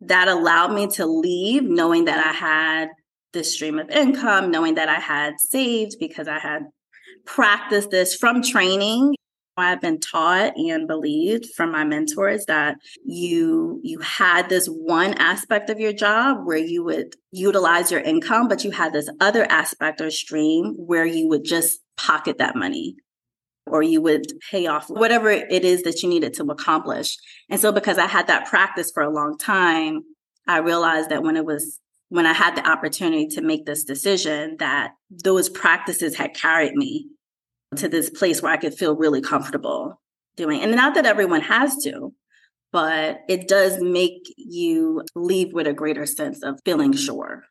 That 0.01 0.27
allowed 0.27 0.73
me 0.73 0.87
to 0.87 1.05
leave 1.05 1.63
knowing 1.63 2.05
that 2.05 2.25
I 2.25 2.31
had 2.31 2.89
this 3.33 3.53
stream 3.53 3.79
of 3.79 3.89
income, 3.89 4.51
knowing 4.51 4.75
that 4.75 4.89
I 4.89 4.99
had 4.99 5.39
saved 5.39 5.95
because 5.99 6.27
I 6.27 6.39
had 6.39 6.63
practiced 7.25 7.91
this 7.91 8.15
from 8.15 8.41
training. 8.41 9.15
I've 9.57 9.81
been 9.81 9.99
taught 9.99 10.53
and 10.55 10.87
believed 10.87 11.47
from 11.55 11.71
my 11.71 11.83
mentors 11.83 12.45
that 12.45 12.77
you 13.05 13.79
you 13.83 13.99
had 13.99 14.49
this 14.49 14.65
one 14.67 15.13
aspect 15.15 15.69
of 15.69 15.79
your 15.79 15.93
job 15.93 16.45
where 16.45 16.57
you 16.57 16.83
would 16.83 17.15
utilize 17.31 17.91
your 17.91 17.99
income, 17.99 18.47
but 18.47 18.63
you 18.63 18.71
had 18.71 18.93
this 18.93 19.09
other 19.19 19.45
aspect 19.51 20.01
or 20.01 20.09
stream 20.09 20.73
where 20.77 21.05
you 21.05 21.27
would 21.27 21.43
just 21.43 21.79
pocket 21.97 22.37
that 22.39 22.55
money 22.55 22.95
or 23.71 23.81
you 23.81 24.01
would 24.01 24.33
pay 24.51 24.67
off 24.67 24.89
whatever 24.89 25.29
it 25.29 25.63
is 25.63 25.83
that 25.83 26.03
you 26.03 26.09
needed 26.09 26.33
to 26.35 26.43
accomplish. 26.43 27.17
And 27.49 27.59
so 27.59 27.71
because 27.71 27.97
I 27.97 28.05
had 28.05 28.27
that 28.27 28.47
practice 28.47 28.91
for 28.93 29.01
a 29.01 29.09
long 29.09 29.37
time, 29.37 30.03
I 30.47 30.57
realized 30.57 31.09
that 31.09 31.23
when 31.23 31.37
it 31.37 31.45
was 31.45 31.79
when 32.09 32.25
I 32.25 32.33
had 32.33 32.55
the 32.57 32.69
opportunity 32.69 33.27
to 33.27 33.41
make 33.41 33.65
this 33.65 33.85
decision 33.85 34.57
that 34.59 34.91
those 35.23 35.47
practices 35.47 36.17
had 36.17 36.33
carried 36.35 36.75
me 36.75 37.07
to 37.77 37.87
this 37.87 38.09
place 38.09 38.41
where 38.41 38.51
I 38.51 38.57
could 38.57 38.73
feel 38.73 38.97
really 38.97 39.21
comfortable 39.21 40.01
doing. 40.35 40.61
And 40.61 40.75
not 40.75 40.95
that 40.95 41.05
everyone 41.05 41.39
has 41.39 41.77
to, 41.83 42.13
but 42.73 43.21
it 43.29 43.47
does 43.47 43.81
make 43.81 44.23
you 44.35 45.03
leave 45.15 45.53
with 45.53 45.67
a 45.67 45.73
greater 45.73 46.05
sense 46.05 46.43
of 46.43 46.59
feeling 46.65 46.91
sure. 46.91 47.45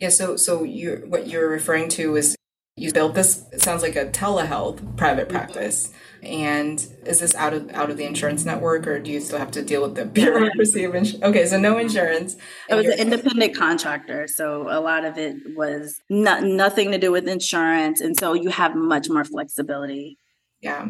Yeah, 0.00 0.08
so 0.08 0.36
so 0.36 0.64
you 0.64 1.04
what 1.06 1.28
you're 1.28 1.48
referring 1.48 1.88
to 1.90 2.16
is 2.16 2.34
you 2.76 2.92
built 2.92 3.14
this 3.14 3.44
it 3.52 3.62
sounds 3.62 3.82
like 3.82 3.96
a 3.96 4.06
telehealth 4.06 4.96
private 4.96 5.28
mm-hmm. 5.28 5.36
practice. 5.36 5.92
And 6.22 6.84
is 7.04 7.20
this 7.20 7.34
out 7.34 7.52
of 7.52 7.70
out 7.72 7.90
of 7.90 7.96
the 7.96 8.04
insurance 8.04 8.44
network 8.44 8.86
or 8.86 8.98
do 8.98 9.10
you 9.10 9.20
still 9.20 9.38
have 9.38 9.50
to 9.52 9.62
deal 9.62 9.82
with 9.82 9.94
the 9.94 10.04
bureaucracy 10.06 10.84
of 10.84 10.94
insurance 10.94 11.22
okay 11.22 11.46
so 11.46 11.58
no 11.58 11.78
insurance. 11.78 12.36
It 12.68 12.74
was 12.74 12.86
an 12.86 12.98
independent 12.98 13.56
contractor 13.56 14.26
so 14.26 14.68
a 14.68 14.80
lot 14.80 15.04
of 15.04 15.18
it 15.18 15.36
was 15.54 16.00
not, 16.08 16.42
nothing 16.42 16.90
to 16.92 16.98
do 16.98 17.12
with 17.12 17.28
insurance 17.28 18.00
and 18.00 18.18
so 18.18 18.32
you 18.32 18.48
have 18.50 18.74
much 18.74 19.08
more 19.08 19.24
flexibility. 19.24 20.18
Yeah. 20.60 20.88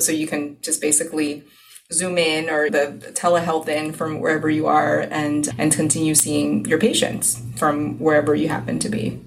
So 0.00 0.12
you 0.12 0.26
can 0.26 0.56
just 0.62 0.80
basically 0.80 1.44
zoom 1.92 2.16
in 2.16 2.48
or 2.48 2.70
the 2.70 3.12
telehealth 3.14 3.68
in 3.68 3.92
from 3.92 4.20
wherever 4.20 4.48
you 4.48 4.66
are 4.66 5.00
and 5.00 5.48
and 5.58 5.72
continue 5.72 6.14
seeing 6.14 6.64
your 6.64 6.78
patients 6.78 7.42
from 7.56 7.98
wherever 7.98 8.34
you 8.34 8.48
happen 8.48 8.78
to 8.78 8.88
be 8.88 9.20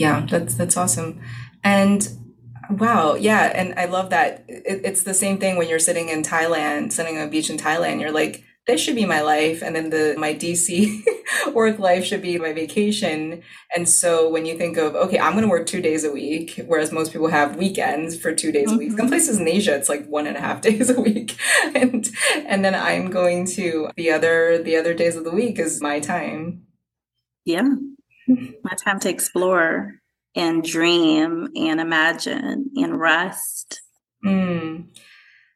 yeah, 0.00 0.26
that's 0.26 0.54
that's 0.54 0.76
awesome. 0.76 1.20
And 1.62 2.08
wow, 2.70 3.14
yeah, 3.14 3.52
and 3.54 3.78
I 3.78 3.86
love 3.86 4.10
that. 4.10 4.44
It, 4.48 4.80
it's 4.84 5.02
the 5.02 5.14
same 5.14 5.38
thing 5.38 5.56
when 5.56 5.68
you're 5.68 5.78
sitting 5.78 6.08
in 6.08 6.22
Thailand, 6.22 6.92
sitting 6.92 7.18
on 7.18 7.28
a 7.28 7.30
beach 7.30 7.50
in 7.50 7.56
Thailand. 7.56 8.00
You're 8.00 8.12
like, 8.12 8.44
this 8.66 8.80
should 8.80 8.94
be 8.94 9.06
my 9.06 9.20
life, 9.20 9.62
and 9.62 9.74
then 9.74 9.90
the 9.90 10.14
my 10.18 10.34
DC 10.34 11.02
work 11.54 11.78
life 11.78 12.04
should 12.04 12.22
be 12.22 12.38
my 12.38 12.52
vacation. 12.52 13.42
And 13.74 13.88
so 13.88 14.28
when 14.28 14.46
you 14.46 14.56
think 14.56 14.76
of 14.76 14.94
okay, 14.94 15.18
I'm 15.18 15.32
going 15.32 15.44
to 15.44 15.50
work 15.50 15.66
two 15.66 15.82
days 15.82 16.04
a 16.04 16.12
week, 16.12 16.60
whereas 16.66 16.92
most 16.92 17.12
people 17.12 17.28
have 17.28 17.56
weekends 17.56 18.18
for 18.18 18.32
two 18.32 18.52
days 18.52 18.68
mm-hmm. 18.68 18.76
a 18.76 18.78
week. 18.78 18.90
Some 18.90 19.00
mm-hmm. 19.00 19.08
places 19.08 19.38
in 19.38 19.48
Asia, 19.48 19.74
it's 19.74 19.88
like 19.88 20.06
one 20.06 20.26
and 20.26 20.36
a 20.36 20.40
half 20.40 20.60
days 20.68 20.90
a 20.90 21.00
week, 21.00 21.36
and 21.74 22.08
and 22.46 22.64
then 22.64 22.74
I'm 22.74 23.10
going 23.10 23.46
to 23.56 23.90
the 23.96 24.10
other 24.12 24.62
the 24.62 24.76
other 24.76 24.94
days 24.94 25.16
of 25.16 25.24
the 25.24 25.30
week 25.30 25.58
is 25.58 25.80
my 25.80 26.00
time. 26.00 26.66
Yeah, 27.44 27.68
my 28.62 28.74
time 28.84 29.00
to 29.00 29.08
explore 29.08 30.00
and 30.34 30.62
dream 30.62 31.48
and 31.56 31.80
imagine 31.80 32.70
and 32.76 33.00
rest. 33.00 33.82
Mm. 34.24 34.86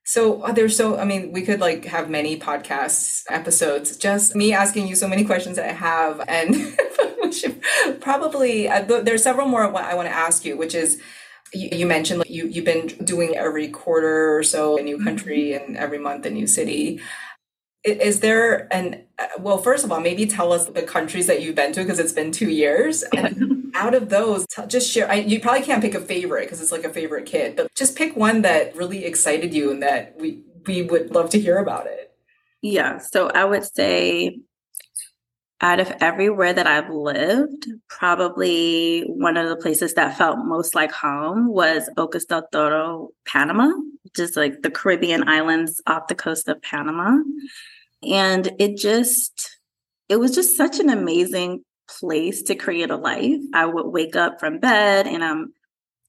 So 0.06 0.42
uh, 0.42 0.52
there's 0.52 0.76
so 0.76 0.99
I 0.99 1.04
mean 1.04 1.33
we 1.33 1.42
could 1.42 1.61
like 1.61 1.87
have 1.87 2.11
many 2.11 2.38
podcasts 2.38 3.25
episodes 3.30 3.97
just 3.97 4.35
me 4.35 4.52
asking 4.52 4.87
you 4.87 4.94
so 4.94 5.09
many 5.09 5.25
questions 5.25 5.56
that 5.56 5.68
I 5.68 5.73
have 5.73 6.23
and 6.28 6.54
we 7.23 7.33
should 7.33 7.62
probably 8.00 8.68
uh, 8.68 8.83
there's 8.83 9.23
several 9.23 9.49
more 9.49 9.64
I 9.64 9.94
want 9.94 10.09
to 10.09 10.14
ask 10.14 10.44
you 10.44 10.59
which 10.59 10.75
is 10.75 11.00
you, 11.54 11.71
you 11.73 11.87
mentioned 11.87 12.18
like, 12.18 12.30
you 12.30 12.47
you've 12.49 12.66
been 12.66 12.88
doing 13.02 13.35
every 13.35 13.68
quarter 13.68 14.37
or 14.37 14.42
so 14.42 14.76
a 14.76 14.83
new 14.83 15.02
country 15.02 15.52
mm-hmm. 15.52 15.64
and 15.64 15.76
every 15.76 15.99
month 15.99 16.26
a 16.26 16.30
new 16.30 16.47
city 16.47 17.00
is 17.83 18.21
there 18.21 18.73
an 18.75 19.03
Uh, 19.18 19.26
well 19.38 19.59
first 19.59 19.85
of 19.85 19.92
all 19.92 20.00
maybe 20.00 20.26
tell 20.26 20.52
us 20.52 20.66
the 20.66 20.83
countries 20.83 21.26
that 21.26 21.40
you've 21.40 21.54
been 21.54 21.73
to 21.73 21.83
because 21.83 21.99
it's 21.99 22.12
been 22.12 22.33
two 22.33 22.50
years. 22.50 23.04
And 23.14 23.73
out 23.76 23.94
of 23.94 24.09
those 24.09 24.47
just 24.68 24.90
share 24.90 25.11
I, 25.11 25.16
you 25.16 25.40
probably 25.40 25.62
can't 25.62 25.83
pick 25.83 25.94
a 25.94 26.00
favorite 26.00 26.44
because 26.44 26.61
it's 26.61 26.73
like 26.73 26.85
a 26.85 26.92
favorite 26.92 27.26
kid 27.26 27.56
but 27.56 27.75
just 27.75 27.97
pick 27.97 28.16
one 28.16 28.42
that 28.42 28.75
really 28.76 29.04
excited 29.04 29.52
you 29.52 29.71
and 29.71 29.83
that 29.83 30.16
we 30.18 30.42
we 30.66 30.83
would 30.83 31.11
love 31.14 31.30
to 31.30 31.40
hear 31.40 31.59
about 31.59 31.87
it. 31.87 32.12
Yeah 32.62 32.99
so 32.99 33.28
i 33.28 33.44
would 33.44 33.64
say 33.64 34.38
out 35.64 35.80
of 35.80 35.90
everywhere 36.00 36.52
that 36.52 36.66
I've 36.66 36.90
lived, 36.90 37.68
probably 37.88 39.02
one 39.06 39.38
of 39.38 39.49
the 39.49 39.56
places 39.56 39.94
that 39.94 40.18
felt 40.18 40.44
most 40.44 40.75
like 40.75 40.92
home 40.92 41.49
was 41.49 41.88
Bocas 41.97 42.26
del 42.26 42.47
Toro, 42.52 43.09
Panama, 43.25 43.71
just 44.14 44.37
like 44.37 44.61
the 44.61 44.71
Caribbean 44.71 45.26
islands 45.26 45.80
off 45.87 46.09
the 46.09 46.14
coast 46.14 46.49
of 46.49 46.61
Panama. 46.61 47.16
And 48.11 48.50
it 48.58 48.76
just, 48.76 49.58
it 50.08 50.16
was 50.16 50.34
just 50.34 50.56
such 50.56 50.80
an 50.80 50.90
amazing 50.90 51.64
place 51.88 52.42
to 52.44 52.54
create 52.54 52.90
a 52.90 52.96
life. 52.96 53.40
I 53.52 53.66
would 53.66 53.87
wake 53.87 54.16
up 54.16 54.40
from 54.40 54.58
bed 54.58 55.06
and 55.06 55.23
I'm 55.25 55.52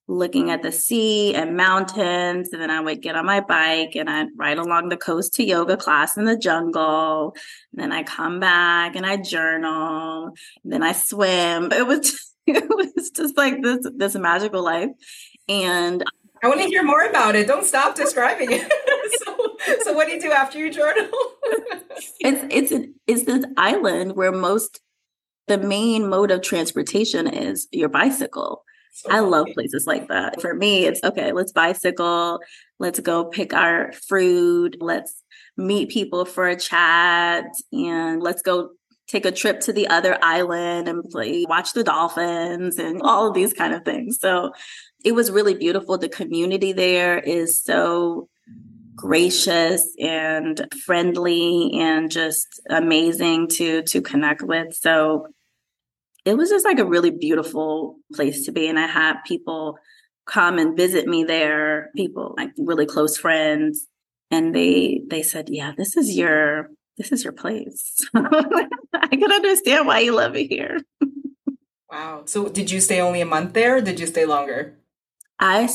looking 0.08 0.52
at 0.52 0.62
the 0.62 0.72
sea 0.72 1.34
and 1.34 1.58
mountains. 1.58 2.50
And 2.52 2.62
then 2.62 2.70
I 2.70 2.80
would 2.80 3.02
get 3.02 3.16
on 3.16 3.26
my 3.26 3.42
bike 3.42 3.96
and 3.96 4.10
I'd 4.10 4.28
ride 4.36 4.58
along 4.58 4.90
the 4.90 4.98
coast 4.98 5.34
to 5.36 5.44
yoga 5.44 5.78
class 5.78 6.18
in 6.18 6.26
the 6.26 6.38
jungle. 6.38 7.36
And 7.74 7.84
then 7.84 7.92
I 7.92 8.04
come 8.04 8.40
back 8.40 8.96
and 8.96 9.06
I 9.06 9.18
journal. 9.18 10.34
And 10.64 10.74
then 10.74 10.84
I 10.84 10.94
swim. 10.94 11.72
It 11.76 11.88
was 11.88 12.00
just, 12.00 12.36
it 12.48 12.70
was 12.70 13.10
just 13.10 13.36
like 13.38 13.62
this 13.64 13.88
this 13.96 14.16
magical 14.16 14.64
life. 14.64 14.90
And 15.50 16.04
I 16.44 16.48
want 16.48 16.62
to 16.62 16.68
hear 16.68 16.84
more 16.84 17.04
about 17.04 17.36
it. 17.36 17.48
Don't 17.48 17.66
stop 17.66 17.96
describing 17.96 18.52
it. 18.52 18.72
so, 19.84 19.94
what 19.94 20.08
do 20.08 20.14
you 20.14 20.22
do 20.22 20.32
after 20.32 20.60
you 20.60 20.72
journal? 20.72 21.10
it's 22.20 22.46
it's 22.50 22.72
an, 22.72 22.96
it's 23.08 23.24
this 23.24 23.46
island 23.58 24.16
where 24.16 24.32
most 24.32 24.82
the 25.48 25.58
main 25.58 26.10
mode 26.10 26.32
of 26.32 26.42
transportation 26.42 27.28
is 27.28 27.68
your 27.72 27.90
bicycle. 27.90 28.64
So 28.94 29.12
I 29.12 29.20
love 29.20 29.48
places 29.54 29.86
like 29.86 30.08
that. 30.08 30.42
For 30.42 30.54
me, 30.54 30.86
it's 30.86 31.04
okay, 31.04 31.34
let's 31.34 31.52
bicycle, 31.52 32.40
let's 32.80 33.00
go 33.02 33.26
pick 33.26 33.54
our 33.54 33.92
fruit, 33.92 34.78
let's 34.80 35.22
meet 35.58 35.90
people 35.90 36.24
for 36.24 36.48
a 36.48 36.56
chat, 36.56 37.46
and 37.74 38.24
let's 38.24 38.42
go 38.42 38.70
take 39.08 39.26
a 39.26 39.32
trip 39.32 39.60
to 39.62 39.74
the 39.74 39.88
other 39.88 40.18
island 40.22 40.88
and 40.88 41.04
play, 41.12 41.46
watch 41.48 41.74
the 41.74 41.84
dolphins 41.84 42.78
and 42.78 43.02
all 43.02 43.28
of 43.28 43.34
these 43.34 43.54
kind 43.54 43.74
of 43.74 43.84
things. 43.84 44.20
So 44.20 44.52
it 45.04 45.14
was 45.14 45.30
really 45.30 45.54
beautiful. 45.54 45.98
The 45.98 46.10
community 46.10 46.74
there 46.74 47.20
is 47.20 47.64
so 47.64 48.30
gracious 48.96 49.94
and 50.00 50.68
friendly 50.86 51.72
and 51.80 52.10
just 52.10 52.62
amazing 52.70 53.48
to 53.48 53.84
to 53.84 54.02
connect 54.02 54.42
with. 54.42 54.74
So 54.76 55.28
it 56.24 56.36
was 56.36 56.50
just 56.50 56.66
like 56.66 56.80
a 56.80 56.86
really 56.86 57.12
beautiful 57.12 57.98
place 58.14 58.46
to 58.46 58.52
be. 58.52 58.68
And 58.68 58.80
I 58.80 58.88
had 58.88 59.22
people 59.26 59.78
come 60.26 60.58
and 60.58 60.76
visit 60.76 61.08
me 61.08 61.24
there, 61.24 61.92
people 61.96 62.34
like 62.38 62.52
really 62.58 62.86
close 62.86 63.18
friends. 63.18 63.88
And 64.32 64.56
they 64.56 65.02
they 65.08 65.22
said, 65.22 65.50
Yeah, 65.50 65.74
this 65.78 65.96
is 65.98 66.16
your 66.16 66.70
this 66.98 67.12
is 67.12 67.24
your 67.24 67.34
place. 67.34 67.98
I 68.16 69.08
can 69.12 69.32
understand 69.32 69.86
why 69.86 70.00
you 70.00 70.14
love 70.14 70.36
it 70.36 70.48
here. 70.48 70.80
wow. 71.92 72.24
So 72.26 72.50
did 72.50 72.72
you 72.72 72.82
stay 72.82 73.02
only 73.02 73.22
a 73.22 73.26
month 73.26 73.54
there 73.54 73.78
or 73.78 73.82
did 73.82 74.00
you 74.00 74.08
stay 74.08 74.26
longer? 74.26 74.78
I 75.40 75.70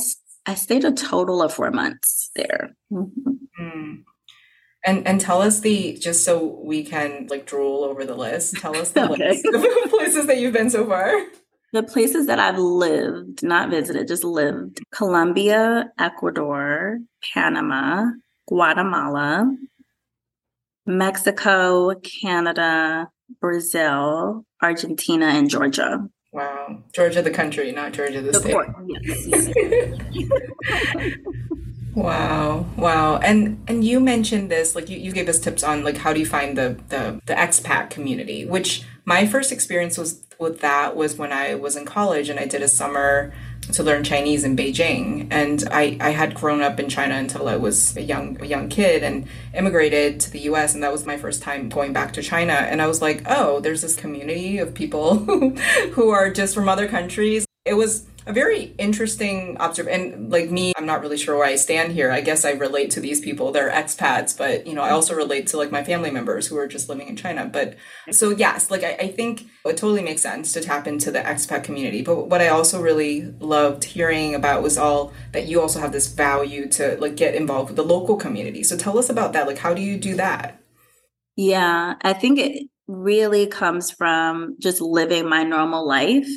I 0.46 0.54
stayed 0.54 0.84
a 0.84 0.92
total 0.92 1.42
of 1.42 1.52
four 1.52 1.70
months 1.70 2.30
there. 2.34 2.76
Mm-hmm. 2.92 3.30
Mm. 3.60 4.02
And 4.84 5.06
and 5.06 5.20
tell 5.20 5.42
us 5.42 5.60
the 5.60 5.98
just 5.98 6.24
so 6.24 6.60
we 6.64 6.84
can 6.84 7.26
like 7.28 7.46
drool 7.46 7.84
over 7.84 8.04
the 8.04 8.14
list. 8.14 8.56
Tell 8.56 8.76
us 8.76 8.90
the 8.92 9.10
okay. 9.10 9.30
list 9.30 9.46
of 9.46 9.62
places 9.90 10.26
that 10.26 10.38
you've 10.38 10.54
been 10.54 10.70
so 10.70 10.86
far. 10.86 11.12
The 11.72 11.82
places 11.82 12.26
that 12.26 12.40
I've 12.40 12.58
lived, 12.58 13.42
not 13.42 13.70
visited, 13.70 14.08
just 14.08 14.24
lived: 14.24 14.80
Colombia, 14.90 15.92
Ecuador, 15.98 16.98
Panama, 17.34 18.06
Guatemala, 18.48 19.54
Mexico, 20.86 21.94
Canada, 21.96 23.10
Brazil, 23.40 24.44
Argentina, 24.62 25.26
and 25.26 25.50
Georgia. 25.50 26.08
Wow. 26.32 26.82
Georgia 26.92 27.22
the 27.22 27.30
country, 27.30 27.72
not 27.72 27.92
Georgia 27.92 28.20
the, 28.20 28.32
the 28.32 28.40
state. 28.40 28.56
Yes. 30.96 31.16
Wow. 31.94 32.66
Wow. 32.76 33.16
And 33.18 33.62
and 33.66 33.84
you 33.84 34.00
mentioned 34.00 34.50
this, 34.50 34.74
like 34.74 34.88
you, 34.88 34.98
you 34.98 35.12
gave 35.12 35.28
us 35.28 35.38
tips 35.38 35.62
on 35.62 35.82
like 35.82 35.96
how 35.96 36.12
do 36.12 36.20
you 36.20 36.26
find 36.26 36.56
the 36.56 36.78
the 36.88 37.20
the 37.26 37.34
expat 37.34 37.90
community, 37.90 38.46
which 38.46 38.84
my 39.04 39.26
first 39.26 39.50
experience 39.50 39.98
was 39.98 40.22
with 40.38 40.60
that 40.60 40.96
was 40.96 41.16
when 41.16 41.32
I 41.32 41.54
was 41.56 41.76
in 41.76 41.84
college 41.84 42.28
and 42.28 42.38
I 42.38 42.46
did 42.46 42.62
a 42.62 42.68
summer 42.68 43.32
to 43.72 43.82
learn 43.82 44.04
Chinese 44.04 44.44
in 44.44 44.56
Beijing. 44.56 45.26
And 45.30 45.64
I, 45.70 45.96
I 46.00 46.10
had 46.10 46.34
grown 46.34 46.62
up 46.62 46.80
in 46.80 46.88
China 46.88 47.14
until 47.14 47.48
I 47.48 47.56
was 47.56 47.96
a 47.96 48.02
young 48.02 48.40
a 48.40 48.46
young 48.46 48.68
kid 48.68 49.02
and 49.02 49.26
immigrated 49.54 50.20
to 50.20 50.30
the 50.30 50.40
US 50.40 50.74
and 50.74 50.82
that 50.82 50.92
was 50.92 51.06
my 51.06 51.16
first 51.16 51.42
time 51.42 51.68
going 51.68 51.92
back 51.92 52.12
to 52.14 52.22
China. 52.22 52.52
And 52.52 52.80
I 52.82 52.86
was 52.86 53.00
like, 53.02 53.22
oh, 53.26 53.60
there's 53.60 53.82
this 53.82 53.96
community 53.96 54.58
of 54.58 54.74
people 54.74 55.18
who 55.92 56.10
are 56.10 56.30
just 56.30 56.54
from 56.54 56.68
other 56.68 56.88
countries. 56.88 57.46
It 57.64 57.74
was 57.74 58.06
a 58.30 58.32
very 58.32 58.74
interesting 58.78 59.56
observation. 59.58 60.14
And 60.14 60.30
like 60.30 60.50
me, 60.50 60.72
I'm 60.76 60.86
not 60.86 61.00
really 61.00 61.18
sure 61.18 61.36
where 61.36 61.46
I 61.46 61.56
stand 61.56 61.92
here. 61.92 62.12
I 62.12 62.20
guess 62.20 62.44
I 62.44 62.52
relate 62.52 62.92
to 62.92 63.00
these 63.00 63.20
people. 63.20 63.50
They're 63.50 63.70
expats, 63.70 64.36
but 64.36 64.66
you 64.68 64.72
know, 64.72 64.82
I 64.82 64.90
also 64.90 65.14
relate 65.14 65.48
to 65.48 65.56
like 65.56 65.72
my 65.72 65.82
family 65.82 66.12
members 66.12 66.46
who 66.46 66.56
are 66.56 66.68
just 66.68 66.88
living 66.88 67.08
in 67.08 67.16
China. 67.16 67.50
But 67.52 67.76
so 68.12 68.30
yes, 68.30 68.70
like 68.70 68.84
I, 68.84 68.92
I 69.00 69.08
think 69.08 69.48
it 69.64 69.76
totally 69.76 70.02
makes 70.02 70.22
sense 70.22 70.52
to 70.52 70.60
tap 70.60 70.86
into 70.86 71.10
the 71.10 71.18
expat 71.18 71.64
community. 71.64 72.02
But 72.02 72.28
what 72.28 72.40
I 72.40 72.48
also 72.48 72.80
really 72.80 73.22
loved 73.40 73.82
hearing 73.82 74.34
about 74.34 74.62
was 74.62 74.78
all 74.78 75.12
that 75.32 75.48
you 75.48 75.60
also 75.60 75.80
have 75.80 75.92
this 75.92 76.06
value 76.06 76.68
to 76.68 76.96
like 77.00 77.16
get 77.16 77.34
involved 77.34 77.70
with 77.70 77.76
the 77.76 77.84
local 77.84 78.16
community. 78.16 78.62
So 78.62 78.76
tell 78.76 78.96
us 78.96 79.10
about 79.10 79.32
that. 79.32 79.48
Like 79.48 79.58
how 79.58 79.74
do 79.74 79.82
you 79.82 79.98
do 79.98 80.14
that? 80.14 80.60
Yeah, 81.34 81.94
I 82.02 82.12
think 82.12 82.38
it 82.38 82.68
really 82.86 83.48
comes 83.48 83.90
from 83.90 84.56
just 84.60 84.80
living 84.80 85.28
my 85.28 85.42
normal 85.42 85.86
life 85.86 86.28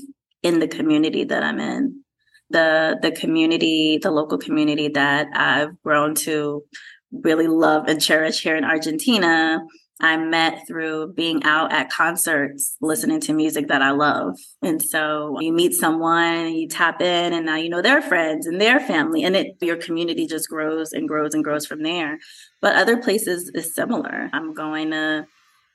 in 0.43 0.59
the 0.59 0.67
community 0.67 1.23
that 1.23 1.43
I'm 1.43 1.59
in. 1.59 2.03
The 2.50 3.00
the 3.01 3.12
community, 3.12 3.97
the 4.01 4.12
local 4.12 4.38
community 4.38 4.89
that 4.89 5.27
I've 5.33 5.81
grown 5.81 6.13
to 6.15 6.63
really 7.12 7.47
love 7.47 7.88
and 7.88 8.01
cherish 8.01 8.41
here 8.41 8.55
in 8.55 8.63
Argentina, 8.63 9.62
I 10.01 10.17
met 10.17 10.67
through 10.67 11.13
being 11.13 11.43
out 11.43 11.71
at 11.71 11.89
concerts, 11.89 12.75
listening 12.81 13.21
to 13.21 13.33
music 13.33 13.69
that 13.69 13.81
I 13.81 13.91
love. 13.91 14.38
And 14.62 14.81
so 14.81 15.38
you 15.39 15.53
meet 15.53 15.73
someone, 15.73 16.53
you 16.53 16.67
tap 16.67 17.01
in, 17.01 17.33
and 17.33 17.45
now 17.45 17.55
you 17.55 17.69
know 17.69 17.81
their 17.81 18.01
friends 18.01 18.45
and 18.45 18.59
their 18.59 18.79
family, 18.79 19.23
and 19.23 19.35
it 19.35 19.55
your 19.62 19.77
community 19.77 20.27
just 20.27 20.50
grows 20.50 20.91
and 20.91 21.07
grows 21.07 21.33
and 21.33 21.43
grows 21.43 21.65
from 21.65 21.83
there. 21.83 22.19
But 22.62 22.75
other 22.75 22.97
places 22.97 23.50
is 23.55 23.73
similar. 23.73 24.29
I'm 24.33 24.53
going 24.53 24.91
to 24.91 25.25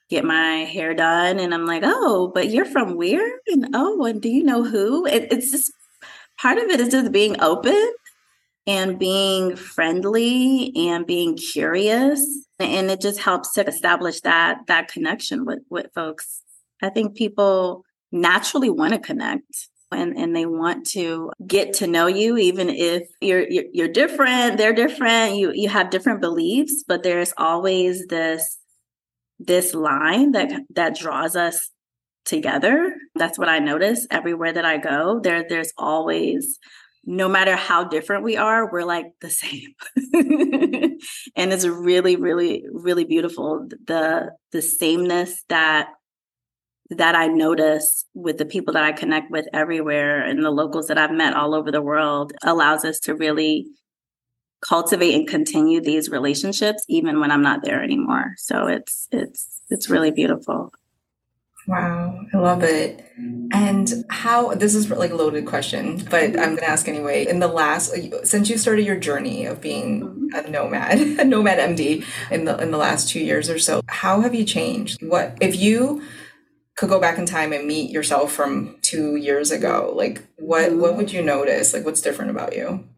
get 0.09 0.25
my 0.25 0.65
hair 0.65 0.95
done 0.95 1.39
and 1.39 1.53
i'm 1.53 1.67
like 1.67 1.83
oh 1.85 2.31
but 2.35 2.49
you're 2.49 2.65
from 2.65 2.97
where 2.97 3.41
and 3.49 3.69
oh 3.75 4.05
and 4.05 4.23
do 4.23 4.29
you 4.29 4.45
know 4.45 4.65
who? 4.65 5.07
It, 5.07 5.33
it's 5.33 5.51
just 5.51 5.73
part 6.41 6.59
of 6.59 6.65
it 6.65 6.81
is 6.81 6.89
just 6.89 7.13
being 7.13 7.41
open 7.41 7.93
and 8.67 8.99
being 8.99 9.57
friendly 9.57 10.73
and 10.77 11.07
being 11.07 11.37
curious 11.37 12.25
and 12.59 12.91
it 12.91 13.01
just 13.01 13.21
helps 13.21 13.53
to 13.55 13.67
establish 13.67 14.21
that 14.21 14.59
that 14.67 14.89
connection 14.89 15.45
with 15.45 15.61
with 15.71 15.87
folks. 15.95 16.43
I 16.83 16.91
think 16.91 17.17
people 17.17 17.85
naturally 18.13 18.71
want 18.71 18.95
to 18.95 18.99
connect 18.99 19.69
and, 19.91 20.17
and 20.17 20.37
they 20.37 20.47
want 20.47 20.87
to 20.87 21.33
get 21.47 21.75
to 21.75 21.87
know 21.87 22.07
you 22.07 22.37
even 22.37 22.69
if 22.69 23.09
you're, 23.21 23.49
you're 23.49 23.65
you're 23.73 23.89
different 23.89 24.57
they're 24.57 24.73
different 24.73 25.37
you 25.37 25.53
you 25.55 25.69
have 25.69 25.91
different 25.91 26.21
beliefs 26.21 26.85
but 26.87 27.03
there's 27.03 27.33
always 27.37 28.07
this 28.07 28.58
this 29.39 29.75
line 29.75 30.33
that 30.33 30.53
that 30.75 30.97
draws 30.97 31.37
us 31.37 31.71
together. 32.25 32.95
That's 33.15 33.39
what 33.39 33.49
I 33.49 33.59
notice 33.59 34.07
everywhere 34.11 34.53
that 34.53 34.65
I 34.65 34.79
go. 34.79 35.21
There 35.21 35.45
there's 35.49 35.73
always 35.77 36.59
no 37.05 37.29
matter 37.29 37.57
how 37.57 37.85
different 37.85 38.23
we 38.23 38.37
are, 38.37 38.71
we're 38.71 38.85
like 38.85 39.07
the 39.21 39.31
same. 39.31 39.73
and 41.37 41.53
it's 41.53 41.67
really 41.67 42.17
really 42.17 42.65
really 42.73 43.05
beautiful 43.05 43.67
the 43.87 44.33
the 44.53 44.63
sameness 44.63 45.43
that 45.49 45.89
that 46.91 47.15
I 47.15 47.27
notice 47.27 48.07
with 48.15 48.39
the 48.39 48.47
people 48.47 48.73
that 48.75 48.85
I 48.85 48.93
connect 48.93 49.31
with 49.31 49.47
everywhere 49.53 50.23
and 50.23 50.43
the 50.43 50.51
locals 50.51 50.89
that 50.89 50.99
I've 50.99 51.13
met 51.13 51.35
all 51.35 51.55
over 51.55 51.71
the 51.71 51.83
world 51.83 52.33
allows 52.43 52.85
us 52.85 52.99
to 53.01 53.15
really 53.15 53.67
cultivate 54.61 55.15
and 55.15 55.29
continue 55.29 55.81
these 55.81 56.11
relationships 56.11 56.85
even 56.89 57.21
when 57.21 57.31
I'm 57.31 57.43
not 57.43 57.65
there 57.65 57.83
anymore. 57.83 58.35
So 58.37 58.67
it's 58.67 59.09
it's 59.13 59.61
it's 59.71 59.91
really 59.91 60.11
beautiful. 60.11 60.73
Wow, 61.69 62.25
I 62.33 62.39
love 62.39 62.63
it. 62.63 63.05
And 63.53 63.93
how 64.09 64.55
this 64.55 64.75
is 64.75 64.89
like 64.89 65.11
a 65.11 65.15
loaded 65.15 65.45
question, 65.45 66.03
but 66.11 66.23
I'm 66.23 66.33
going 66.33 66.57
to 66.57 66.69
ask 66.69 66.89
anyway. 66.89 67.27
In 67.27 67.41
the 67.41 67.49
last 67.49 67.95
since 68.27 68.49
you 68.49 68.57
started 68.57 68.87
your 68.87 68.97
journey 68.97 69.45
of 69.45 69.61
being 69.61 70.31
a 70.35 70.49
nomad, 70.49 70.99
a 71.19 71.25
nomad 71.25 71.59
MD 71.59 72.07
in 72.31 72.47
the 72.47 72.57
in 72.59 72.71
the 72.71 72.79
last 72.79 73.11
2 73.11 73.21
years 73.21 73.51
or 73.51 73.59
so, 73.59 73.83
how 73.87 74.23
have 74.23 74.35
you 74.35 74.45
changed? 74.45 75.03
What 75.03 75.37
if 75.43 75.57
you 75.57 76.03
could 76.75 76.89
go 76.89 77.01
back 77.01 77.19
in 77.19 77.27
time 77.27 77.53
and 77.53 77.67
meet 77.67 77.91
yourself 77.91 78.33
from 78.33 78.79
2 78.81 79.17
years 79.17 79.51
ago, 79.51 79.93
like 79.95 80.23
what 80.39 80.73
what 80.73 80.97
would 80.97 81.13
you 81.13 81.21
notice? 81.21 81.75
Like 81.75 81.85
what's 81.85 82.01
different 82.01 82.31
about 82.31 82.57
you? 82.57 82.89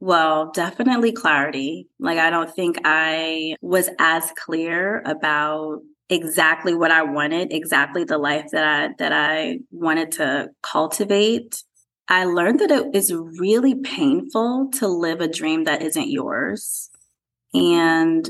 Well, 0.00 0.50
definitely 0.52 1.12
clarity. 1.12 1.86
Like, 1.98 2.18
I 2.18 2.30
don't 2.30 2.52
think 2.54 2.76
I 2.84 3.56
was 3.60 3.90
as 3.98 4.32
clear 4.36 5.02
about 5.04 5.80
exactly 6.08 6.74
what 6.74 6.90
I 6.90 7.02
wanted, 7.02 7.52
exactly 7.52 8.04
the 8.04 8.18
life 8.18 8.46
that 8.52 8.64
I 8.64 8.94
that 8.98 9.12
I 9.12 9.58
wanted 9.70 10.12
to 10.12 10.48
cultivate. 10.62 11.62
I 12.08 12.24
learned 12.24 12.60
that 12.60 12.70
it 12.70 12.94
is 12.94 13.12
really 13.38 13.74
painful 13.74 14.70
to 14.74 14.88
live 14.88 15.20
a 15.20 15.28
dream 15.28 15.64
that 15.64 15.82
isn't 15.82 16.10
yours. 16.10 16.90
And 17.54 18.28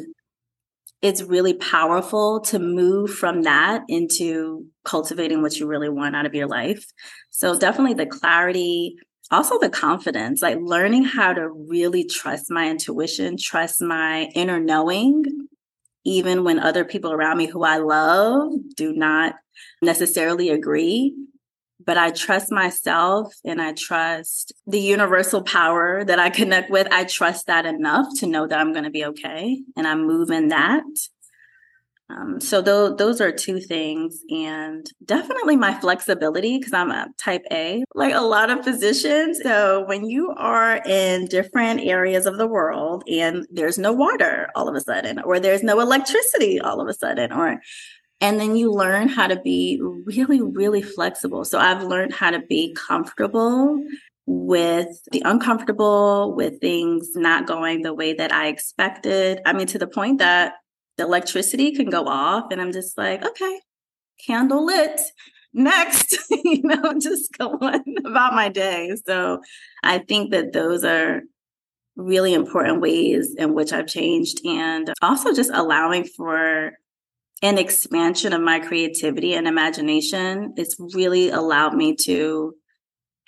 it's 1.02 1.22
really 1.22 1.54
powerful 1.54 2.40
to 2.40 2.58
move 2.58 3.10
from 3.10 3.42
that 3.42 3.82
into 3.88 4.66
cultivating 4.84 5.40
what 5.40 5.58
you 5.58 5.66
really 5.66 5.88
want 5.88 6.14
out 6.14 6.26
of 6.26 6.34
your 6.34 6.46
life. 6.46 6.84
So 7.30 7.58
definitely 7.58 7.94
the 7.94 8.06
clarity, 8.06 8.96
also 9.30 9.58
the 9.58 9.70
confidence, 9.70 10.42
like 10.42 10.58
learning 10.60 11.04
how 11.04 11.32
to 11.32 11.48
really 11.48 12.04
trust 12.04 12.50
my 12.50 12.68
intuition, 12.68 13.36
trust 13.36 13.80
my 13.80 14.24
inner 14.34 14.58
knowing, 14.60 15.24
even 16.04 16.44
when 16.44 16.58
other 16.58 16.84
people 16.84 17.12
around 17.12 17.38
me 17.38 17.46
who 17.46 17.62
I 17.62 17.78
love 17.78 18.52
do 18.76 18.92
not 18.92 19.34
necessarily 19.82 20.48
agree. 20.48 21.14
But 21.82 21.96
I 21.96 22.10
trust 22.10 22.52
myself 22.52 23.32
and 23.42 23.60
I 23.60 23.72
trust 23.72 24.52
the 24.66 24.80
universal 24.80 25.42
power 25.42 26.04
that 26.04 26.18
I 26.18 26.28
connect 26.28 26.70
with. 26.70 26.86
I 26.90 27.04
trust 27.04 27.46
that 27.46 27.64
enough 27.64 28.06
to 28.18 28.26
know 28.26 28.46
that 28.46 28.58
I'm 28.58 28.72
going 28.72 28.84
to 28.84 28.90
be 28.90 29.06
okay. 29.06 29.62
And 29.76 29.86
I'm 29.86 30.06
moving 30.06 30.48
that. 30.48 30.84
Um, 32.10 32.40
so 32.40 32.60
those 32.60 32.96
those 32.96 33.20
are 33.20 33.30
two 33.30 33.60
things, 33.60 34.22
and 34.30 34.86
definitely 35.04 35.56
my 35.56 35.78
flexibility 35.80 36.58
because 36.58 36.72
I'm 36.72 36.90
a 36.90 37.08
type 37.18 37.44
A, 37.52 37.84
like 37.94 38.14
a 38.14 38.20
lot 38.20 38.50
of 38.50 38.64
physicians. 38.64 39.40
So 39.42 39.84
when 39.86 40.04
you 40.08 40.30
are 40.36 40.80
in 40.86 41.26
different 41.26 41.80
areas 41.80 42.26
of 42.26 42.36
the 42.38 42.46
world 42.46 43.04
and 43.08 43.46
there's 43.50 43.78
no 43.78 43.92
water 43.92 44.48
all 44.54 44.68
of 44.68 44.74
a 44.74 44.80
sudden, 44.80 45.20
or 45.20 45.38
there's 45.38 45.62
no 45.62 45.80
electricity 45.80 46.60
all 46.60 46.80
of 46.80 46.88
a 46.88 46.94
sudden, 46.94 47.32
or 47.32 47.60
and 48.20 48.40
then 48.40 48.56
you 48.56 48.72
learn 48.72 49.08
how 49.08 49.28
to 49.28 49.40
be 49.40 49.80
really, 50.04 50.42
really 50.42 50.82
flexible. 50.82 51.44
So 51.44 51.58
I've 51.58 51.84
learned 51.84 52.12
how 52.12 52.30
to 52.30 52.40
be 52.40 52.74
comfortable 52.74 53.82
with 54.26 54.88
the 55.10 55.22
uncomfortable, 55.24 56.34
with 56.34 56.60
things 56.60 57.10
not 57.14 57.46
going 57.46 57.82
the 57.82 57.94
way 57.94 58.12
that 58.14 58.32
I 58.32 58.48
expected. 58.48 59.40
I 59.46 59.52
mean, 59.52 59.66
to 59.68 59.78
the 59.78 59.86
point 59.86 60.18
that 60.18 60.54
the 61.00 61.06
electricity 61.06 61.72
can 61.72 61.88
go 61.88 62.06
off 62.06 62.50
and 62.50 62.60
i'm 62.60 62.72
just 62.72 62.98
like 62.98 63.24
okay 63.24 63.60
candle 64.24 64.66
lit 64.66 65.00
next 65.54 66.16
you 66.30 66.62
know 66.62 66.94
just 67.00 67.32
go 67.38 67.48
on 67.60 67.82
about 68.04 68.34
my 68.34 68.48
day. 68.48 68.94
So 69.06 69.40
i 69.82 69.98
think 69.98 70.30
that 70.30 70.52
those 70.52 70.84
are 70.84 71.22
really 71.96 72.34
important 72.34 72.80
ways 72.80 73.34
in 73.36 73.54
which 73.54 73.72
i've 73.72 73.86
changed 73.86 74.44
and 74.46 74.92
also 75.02 75.32
just 75.32 75.50
allowing 75.52 76.04
for 76.04 76.72
an 77.42 77.56
expansion 77.56 78.34
of 78.34 78.42
my 78.42 78.60
creativity 78.60 79.32
and 79.32 79.48
imagination. 79.48 80.52
It's 80.58 80.76
really 80.94 81.30
allowed 81.30 81.74
me 81.74 81.96
to 82.04 82.54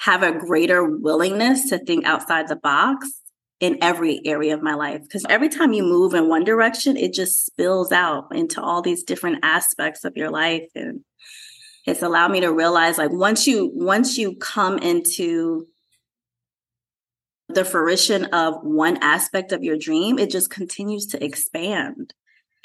have 0.00 0.22
a 0.22 0.38
greater 0.38 0.85
willingness 0.85 1.70
to 1.70 1.78
think 1.78 2.04
outside 2.04 2.48
the 2.48 2.56
box 2.56 3.21
in 3.62 3.79
every 3.81 4.20
area 4.25 4.53
of 4.53 4.61
my 4.61 4.75
life 4.75 5.01
because 5.03 5.25
every 5.29 5.48
time 5.48 5.72
you 5.72 5.85
move 5.85 6.14
in 6.14 6.29
one 6.29 6.42
direction 6.42 6.96
it 6.96 7.14
just 7.14 7.46
spills 7.46 7.92
out 7.92 8.27
into 8.35 8.61
all 8.61 8.83
these 8.83 9.05
different 9.05 9.38
aspects 9.44 10.05
of 10.05 10.16
your 10.16 10.31
life 10.31 10.68
and 10.75 11.05
it's 11.87 12.03
allowed 12.03 12.33
me 12.33 12.40
to 12.40 12.53
realize 12.53 12.98
like 12.98 13.12
once 13.12 13.46
you 13.46 13.70
once 13.72 14.18
you 14.18 14.35
come 14.35 14.79
into 14.79 15.64
the 17.51 17.64
fruition 17.64 18.25
of 18.27 18.55
one 18.62 18.96
aspect 18.96 19.53
of 19.53 19.62
your 19.62 19.79
dream 19.79 20.18
it 20.18 20.29
just 20.29 20.51
continues 20.51 21.07
to 21.07 21.25
expand 21.25 22.12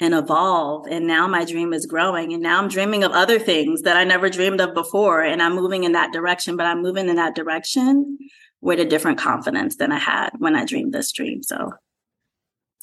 and 0.00 0.14
evolve 0.14 0.84
and 0.90 1.06
now 1.06 1.28
my 1.28 1.44
dream 1.44 1.72
is 1.72 1.86
growing 1.86 2.32
and 2.32 2.42
now 2.42 2.60
i'm 2.60 2.68
dreaming 2.68 3.04
of 3.04 3.12
other 3.12 3.38
things 3.38 3.82
that 3.82 3.96
i 3.96 4.02
never 4.02 4.28
dreamed 4.28 4.60
of 4.60 4.74
before 4.74 5.22
and 5.22 5.40
i'm 5.40 5.54
moving 5.54 5.84
in 5.84 5.92
that 5.92 6.12
direction 6.12 6.56
but 6.56 6.66
i'm 6.66 6.82
moving 6.82 7.08
in 7.08 7.14
that 7.14 7.36
direction 7.36 8.18
with 8.60 8.80
a 8.80 8.84
different 8.84 9.18
confidence 9.18 9.76
than 9.76 9.92
I 9.92 9.98
had 9.98 10.30
when 10.38 10.56
I 10.56 10.64
dreamed 10.64 10.92
this 10.92 11.12
dream. 11.12 11.42
So 11.42 11.72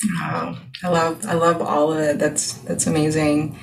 Wow, 0.04 0.58
I 0.84 0.90
love 0.90 1.26
I 1.26 1.34
love 1.34 1.62
all 1.62 1.94
of 1.94 2.00
it. 2.00 2.20
That's 2.20 2.54
that's 2.60 2.88
amazing. 2.88 3.58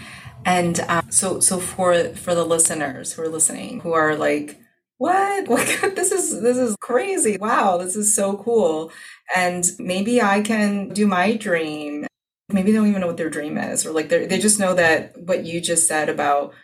And 0.44 0.80
um, 0.88 1.10
so 1.10 1.40
so 1.40 1.58
for 1.58 1.94
for 2.14 2.34
the 2.34 2.44
listeners 2.44 3.12
who 3.12 3.22
are 3.22 3.28
listening, 3.28 3.80
who 3.80 3.92
are 3.92 4.16
like, 4.16 4.58
what? 4.98 5.48
What? 5.48 5.94
This 5.94 6.10
is 6.12 6.40
this 6.40 6.56
is 6.56 6.76
crazy. 6.80 7.36
Wow, 7.36 7.76
this 7.76 7.96
is 7.96 8.14
so 8.14 8.36
cool. 8.38 8.90
And 9.36 9.64
maybe 9.78 10.22
I 10.22 10.40
can 10.40 10.88
do 10.90 11.06
my 11.06 11.36
dream. 11.36 12.06
Maybe 12.48 12.72
they 12.72 12.78
don't 12.78 12.88
even 12.88 13.00
know 13.00 13.06
what 13.06 13.16
their 13.18 13.30
dream 13.30 13.58
is, 13.58 13.86
or 13.86 13.92
like 13.92 14.08
they 14.08 14.26
they 14.26 14.38
just 14.38 14.58
know 14.60 14.74
that 14.74 15.16
what 15.18 15.44
you 15.44 15.60
just 15.60 15.86
said 15.86 16.08
about 16.08 16.54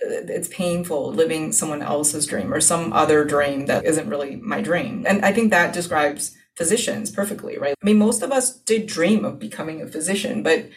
it's 0.00 0.48
painful 0.48 1.12
living 1.12 1.52
someone 1.52 1.82
else's 1.82 2.26
dream 2.26 2.52
or 2.52 2.60
some 2.60 2.92
other 2.92 3.24
dream 3.24 3.66
that 3.66 3.84
isn't 3.84 4.08
really 4.08 4.36
my 4.36 4.60
dream. 4.60 5.04
And 5.06 5.24
I 5.24 5.32
think 5.32 5.50
that 5.50 5.72
describes 5.72 6.36
physicians 6.56 7.10
perfectly, 7.10 7.58
right? 7.58 7.74
I 7.80 7.86
mean, 7.86 7.98
most 7.98 8.22
of 8.22 8.32
us 8.32 8.56
did 8.56 8.86
dream 8.86 9.24
of 9.24 9.38
becoming 9.38 9.80
a 9.80 9.86
physician, 9.86 10.42
but 10.42 10.68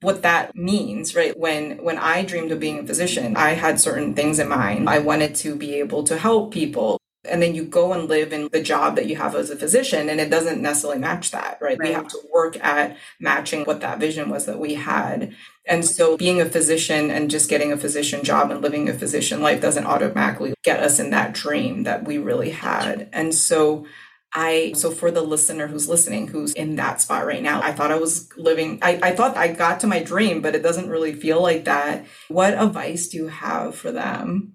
what 0.00 0.22
that 0.22 0.56
means, 0.56 1.14
right? 1.14 1.38
When 1.38 1.82
when 1.82 1.96
I 1.96 2.24
dreamed 2.24 2.50
of 2.50 2.60
being 2.60 2.80
a 2.80 2.86
physician, 2.86 3.36
I 3.36 3.50
had 3.50 3.80
certain 3.80 4.14
things 4.14 4.38
in 4.38 4.48
mind. 4.48 4.88
I 4.88 4.98
wanted 4.98 5.34
to 5.36 5.54
be 5.56 5.74
able 5.76 6.02
to 6.04 6.18
help 6.18 6.52
people. 6.52 6.98
And 7.24 7.40
then 7.40 7.54
you 7.54 7.64
go 7.64 7.92
and 7.92 8.08
live 8.08 8.32
in 8.32 8.48
the 8.50 8.62
job 8.62 8.96
that 8.96 9.06
you 9.06 9.14
have 9.16 9.36
as 9.36 9.50
a 9.50 9.56
physician, 9.56 10.08
and 10.08 10.20
it 10.20 10.28
doesn't 10.28 10.60
necessarily 10.60 10.98
match 10.98 11.30
that, 11.30 11.58
right? 11.60 11.78
right? 11.78 11.88
We 11.88 11.94
have 11.94 12.08
to 12.08 12.18
work 12.32 12.62
at 12.64 12.96
matching 13.20 13.64
what 13.64 13.80
that 13.80 14.00
vision 14.00 14.28
was 14.28 14.46
that 14.46 14.58
we 14.58 14.74
had. 14.74 15.34
And 15.64 15.84
so 15.84 16.16
being 16.16 16.40
a 16.40 16.46
physician 16.46 17.10
and 17.10 17.30
just 17.30 17.48
getting 17.48 17.70
a 17.70 17.76
physician 17.76 18.24
job 18.24 18.50
and 18.50 18.60
living 18.60 18.88
a 18.88 18.92
physician 18.92 19.40
life 19.40 19.60
doesn't 19.60 19.86
automatically 19.86 20.54
get 20.64 20.80
us 20.80 20.98
in 20.98 21.10
that 21.10 21.32
dream 21.32 21.84
that 21.84 22.04
we 22.04 22.18
really 22.18 22.50
had. 22.50 23.08
And 23.12 23.32
so 23.32 23.86
I, 24.34 24.72
so 24.74 24.90
for 24.90 25.10
the 25.10 25.20
listener 25.20 25.66
who's 25.66 25.88
listening, 25.88 26.26
who's 26.28 26.54
in 26.54 26.76
that 26.76 27.00
spot 27.00 27.26
right 27.26 27.42
now, 27.42 27.60
I 27.62 27.72
thought 27.72 27.92
I 27.92 27.98
was 27.98 28.30
living, 28.36 28.78
I, 28.80 28.98
I 29.02 29.10
thought 29.12 29.36
I 29.36 29.52
got 29.52 29.80
to 29.80 29.86
my 29.86 30.02
dream, 30.02 30.40
but 30.40 30.54
it 30.54 30.62
doesn't 30.62 30.88
really 30.88 31.12
feel 31.12 31.42
like 31.42 31.64
that. 31.66 32.06
What 32.28 32.54
advice 32.54 33.08
do 33.08 33.18
you 33.18 33.28
have 33.28 33.74
for 33.74 33.92
them? 33.92 34.54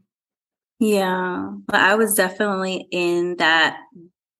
Yeah, 0.79 1.51
but 1.65 1.75
I 1.75 1.95
was 1.95 2.13
definitely 2.13 2.87
in 2.91 3.37
that 3.37 3.79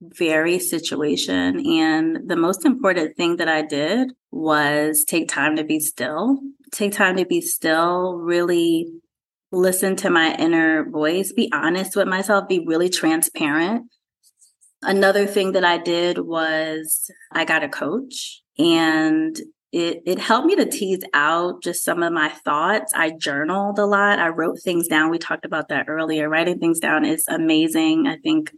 very 0.02 0.60
situation. 0.60 1.66
And 1.66 2.30
the 2.30 2.36
most 2.36 2.66
important 2.66 3.18
thing 3.18 3.38
that 3.38 3.48
I 3.50 3.64
did 3.64 4.12
was 4.32 5.04
take 5.04 5.30
time 5.30 5.56
to 5.56 5.64
be 5.64 5.80
still, 5.80 6.40
take 6.72 6.92
time 6.92 7.18
to 7.18 7.26
be 7.26 7.42
still, 7.42 8.16
really 8.18 8.88
listen 9.52 9.96
to 9.96 10.10
my 10.12 10.36
inner 10.36 10.88
voice, 10.90 11.32
be 11.32 11.50
honest 11.54 11.96
with 11.96 12.08
myself, 12.08 12.48
be 12.48 12.64
really 12.66 12.90
transparent 12.90 13.90
Another 14.84 15.26
thing 15.26 15.54
that 15.54 15.64
I 15.64 15.78
did 15.80 16.20
was 16.20 17.10
I 17.32 17.46
got 17.46 17.64
a 17.64 17.70
coach 17.70 18.42
and 18.60 19.36
it, 19.72 20.02
it 20.06 20.18
helped 20.18 20.48
me 20.48 20.56
to 20.56 20.66
tease 20.66 21.04
out 21.14 21.62
just 21.62 21.84
some 21.84 22.02
of 22.02 22.14
my 22.14 22.30
thoughts. 22.30 22.94
I 22.96 23.12
journaled 23.12 23.80
a 23.80 23.86
lot. 23.86 24.20
I 24.20 24.30
wrote 24.30 24.60
things 24.62 24.88
down. 24.88 25.10
We 25.10 25.18
talked 25.18 25.46
about 25.46 25.68
that 25.70 25.90
earlier. 25.90 26.30
Writing 26.30 26.60
things 26.60 26.80
down 26.80 27.04
is 27.04 27.26
amazing. 27.28 28.08
I 28.08 28.18
think 28.18 28.52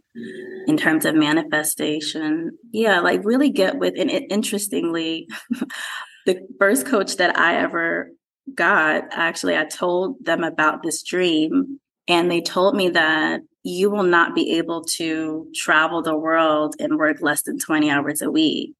in 0.66 0.76
terms 0.76 1.04
of 1.04 1.16
manifestation. 1.16 2.52
Yeah, 2.72 3.00
like 3.00 3.24
really 3.24 3.50
get 3.50 3.78
with, 3.78 3.94
and 3.98 4.10
it, 4.10 4.24
interestingly, 4.30 5.28
the 6.26 6.46
first 6.58 6.86
coach 6.86 7.16
that 7.16 7.36
I 7.36 7.56
ever 7.56 8.12
got, 8.54 9.04
actually, 9.10 9.56
I 9.56 9.64
told 9.64 10.24
them 10.24 10.44
about 10.44 10.82
this 10.82 11.02
dream 11.02 11.80
and 12.06 12.30
they 12.30 12.40
told 12.40 12.76
me 12.76 12.90
that 12.90 13.40
you 13.62 13.90
will 13.90 14.04
not 14.04 14.34
be 14.34 14.58
able 14.58 14.84
to 14.84 15.46
travel 15.54 16.02
the 16.02 16.16
world 16.16 16.76
and 16.78 16.98
work 16.98 17.18
less 17.20 17.42
than 17.42 17.58
20 17.58 17.90
hours 17.90 18.22
a 18.22 18.30
week. 18.30 18.74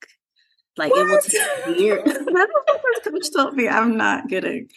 Like 0.76 0.92
what? 0.92 1.00
it 1.00 1.08
will 1.08 1.20
take 1.20 1.78
years. 1.78 2.02
That's 2.04 2.26
what 2.26 3.04
the 3.04 3.10
coach 3.10 3.32
told 3.34 3.54
me. 3.54 3.68
I'm 3.68 3.96
not 3.96 4.28
kidding. 4.28 4.68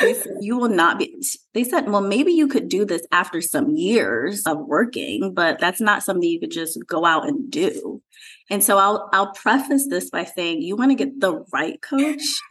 Said, 0.00 0.38
you 0.40 0.58
will 0.58 0.68
not 0.68 0.98
be 0.98 1.16
they 1.54 1.62
said 1.62 1.88
well 1.88 2.00
maybe 2.00 2.32
you 2.32 2.48
could 2.48 2.68
do 2.68 2.84
this 2.84 3.06
after 3.12 3.40
some 3.40 3.70
years 3.70 4.42
of 4.42 4.58
working 4.66 5.32
but 5.32 5.60
that's 5.60 5.80
not 5.80 6.02
something 6.02 6.28
you 6.28 6.40
could 6.40 6.50
just 6.50 6.76
go 6.88 7.04
out 7.04 7.28
and 7.28 7.48
do 7.48 8.02
and 8.50 8.64
so 8.64 8.78
i'll 8.78 9.08
i'll 9.12 9.30
preface 9.30 9.86
this 9.88 10.10
by 10.10 10.24
saying 10.24 10.60
you 10.60 10.74
want 10.74 10.90
to 10.90 10.96
get 10.96 11.20
the 11.20 11.40
right 11.52 11.80
coach 11.82 12.20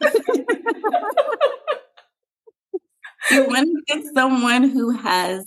you 3.30 3.46
want 3.46 3.68
to 3.68 3.82
get 3.86 4.02
someone 4.14 4.70
who 4.70 4.90
has 4.92 5.44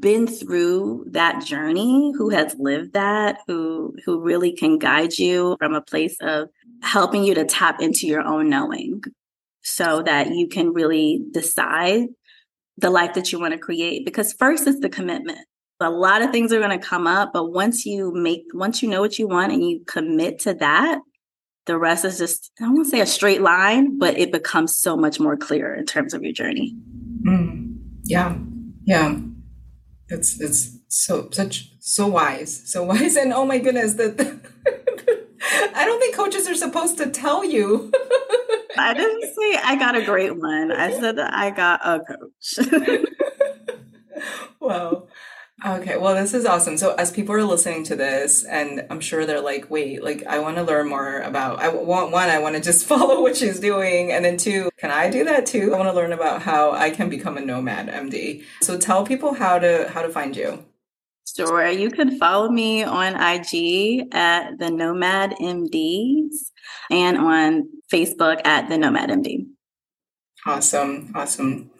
been 0.00 0.26
through 0.26 1.04
that 1.10 1.44
journey, 1.44 2.12
who 2.16 2.30
has 2.30 2.56
lived 2.58 2.94
that, 2.94 3.40
who 3.46 3.94
who 4.04 4.20
really 4.20 4.52
can 4.52 4.78
guide 4.78 5.18
you 5.18 5.56
from 5.58 5.74
a 5.74 5.82
place 5.82 6.16
of 6.20 6.48
helping 6.84 7.24
you 7.24 7.34
to 7.34 7.44
tap 7.44 7.80
into 7.80 8.06
your 8.06 8.20
own 8.20 8.48
knowing 8.48 9.02
so 9.62 10.02
that 10.02 10.30
you 10.30 10.46
can 10.46 10.72
really 10.72 11.24
decide 11.32 12.06
the 12.76 12.90
life 12.90 13.14
that 13.14 13.32
you 13.32 13.40
want 13.40 13.52
to 13.52 13.58
create 13.58 14.04
because 14.04 14.32
first 14.34 14.66
is 14.66 14.80
the 14.80 14.88
commitment. 14.88 15.38
A 15.80 15.90
lot 15.90 16.22
of 16.22 16.30
things 16.30 16.52
are 16.52 16.60
going 16.60 16.78
to 16.78 16.86
come 16.86 17.06
up, 17.06 17.32
but 17.32 17.50
once 17.50 17.84
you 17.84 18.12
make 18.14 18.44
once 18.54 18.82
you 18.82 18.88
know 18.88 19.00
what 19.00 19.18
you 19.18 19.26
want 19.26 19.52
and 19.52 19.62
you 19.62 19.80
commit 19.86 20.38
to 20.40 20.54
that, 20.54 21.00
the 21.66 21.78
rest 21.78 22.04
is 22.04 22.18
just 22.18 22.52
I 22.60 22.68
won't 22.68 22.86
say 22.86 23.00
a 23.00 23.06
straight 23.06 23.42
line, 23.42 23.98
but 23.98 24.16
it 24.18 24.32
becomes 24.32 24.76
so 24.76 24.96
much 24.96 25.18
more 25.20 25.36
clear 25.36 25.74
in 25.74 25.84
terms 25.84 26.14
of 26.14 26.22
your 26.22 26.32
journey. 26.32 26.74
Mm. 27.26 27.78
Yeah. 28.04 28.36
Yeah. 28.84 29.18
It's 30.08 30.40
it's 30.40 30.78
so 30.88 31.28
such 31.32 31.72
so 31.80 32.06
wise, 32.06 32.62
so 32.70 32.82
wise, 32.90 33.16
and 33.16 33.32
oh 33.32 33.44
my 33.44 33.58
goodness, 33.58 33.94
that 33.94 34.16
I 35.74 35.84
don't 35.84 36.00
think 36.00 36.14
coaches 36.14 36.48
are 36.48 36.54
supposed 36.54 36.96
to 36.98 37.10
tell 37.10 37.44
you. 37.44 37.92
I 38.78 38.94
didn't 38.94 39.34
say 39.34 39.58
I 39.62 39.76
got 39.76 39.96
a 39.96 40.04
great 40.04 40.36
one. 40.36 40.72
I 40.72 40.90
said 41.00 41.16
that 41.18 41.34
I 41.34 41.50
got 41.50 41.80
a 41.84 42.00
coach. 42.00 42.58
wow. 44.60 45.06
Okay, 45.64 45.96
well, 45.96 46.14
this 46.14 46.34
is 46.34 46.44
awesome. 46.44 46.76
So, 46.76 46.94
as 46.94 47.10
people 47.10 47.34
are 47.34 47.44
listening 47.44 47.84
to 47.84 47.96
this, 47.96 48.44
and 48.44 48.86
I'm 48.90 49.00
sure 49.00 49.24
they're 49.24 49.40
like, 49.40 49.70
wait, 49.70 50.02
like, 50.02 50.26
I 50.26 50.38
want 50.38 50.56
to 50.56 50.62
learn 50.62 50.88
more 50.88 51.20
about, 51.20 51.58
I 51.58 51.68
want 51.68 52.10
one, 52.10 52.28
I 52.28 52.38
want 52.38 52.56
to 52.56 52.60
just 52.60 52.84
follow 52.86 53.22
what 53.22 53.36
she's 53.36 53.60
doing. 53.60 54.12
And 54.12 54.24
then 54.24 54.36
two, 54.36 54.70
can 54.78 54.90
I 54.90 55.10
do 55.10 55.24
that 55.24 55.46
too? 55.46 55.74
I 55.74 55.78
want 55.78 55.88
to 55.88 55.94
learn 55.94 56.12
about 56.12 56.42
how 56.42 56.72
I 56.72 56.90
can 56.90 57.08
become 57.08 57.36
a 57.36 57.40
nomad 57.40 57.88
MD. 57.88 58.44
So, 58.62 58.78
tell 58.78 59.04
people 59.06 59.34
how 59.34 59.58
to, 59.58 59.88
how 59.88 60.02
to 60.02 60.08
find 60.08 60.36
you. 60.36 60.64
Sure. 61.36 61.68
You 61.68 61.90
can 61.90 62.18
follow 62.18 62.48
me 62.48 62.84
on 62.84 63.14
IG 63.14 64.14
at 64.14 64.58
the 64.58 64.70
Nomad 64.70 65.32
MDs 65.40 66.52
and 66.90 67.18
on 67.18 67.68
Facebook 67.92 68.40
at 68.44 68.68
the 68.68 68.78
Nomad 68.78 69.10
MD. 69.10 69.46
Awesome. 70.46 71.10
Awesome. 71.14 71.70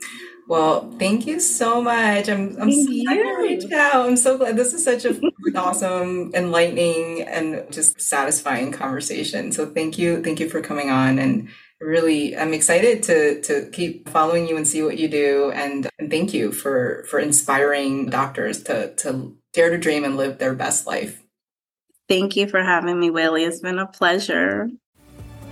Well, 0.47 0.91
thank 0.99 1.27
you 1.27 1.41
so 1.41 1.81
much. 1.81 2.29
I'm, 2.29 2.61
I'm 2.61 2.71
so 2.71 3.05
glad 3.05 3.73
out. 3.73 4.07
I'm 4.07 4.17
so 4.17 4.37
glad 4.37 4.57
this 4.57 4.75
is 4.75 4.85
such 4.85 5.05
an 5.05 5.33
awesome, 5.57 6.33
enlightening, 6.35 7.23
and 7.23 7.65
just 7.71 8.01
satisfying 8.01 8.71
conversation. 8.71 9.53
So 9.53 9.67
thank 9.67 9.99
you, 9.99 10.23
thank 10.23 10.41
you 10.41 10.51
for 10.51 10.61
coming 10.61 10.91
on. 10.91 11.19
And 11.19 11.49
really, 11.85 12.37
I'm 12.37 12.55
excited 12.55 13.03
to 13.05 13.41
to 13.43 13.71
keep 13.71 14.09
following 14.09 14.49
you 14.49 14.57
and 14.57 14.67
see 14.67 14.83
what 14.83 14.99
you 14.99 15.09
do. 15.09 15.53
And, 15.55 15.89
and 15.99 16.11
thank 16.11 16.35
you 16.35 16.53
for 16.53 17.05
for 17.09 17.19
inspiring 17.19 18.11
doctors 18.11 18.63
to 18.65 18.95
to 18.97 19.37
dare 19.53 19.71
to 19.71 19.79
dream 19.79 20.05
and 20.05 20.17
live 20.17 20.39
their 20.39 20.55
best 20.55 20.87
life. 20.87 21.23
Thank 22.09 22.37
you 22.37 22.49
for 22.49 22.63
having 22.63 22.99
me, 22.99 23.11
Willie. 23.11 23.45
It's 23.45 23.61
been 23.61 23.79
a 23.79 23.87
pleasure. 23.87 24.69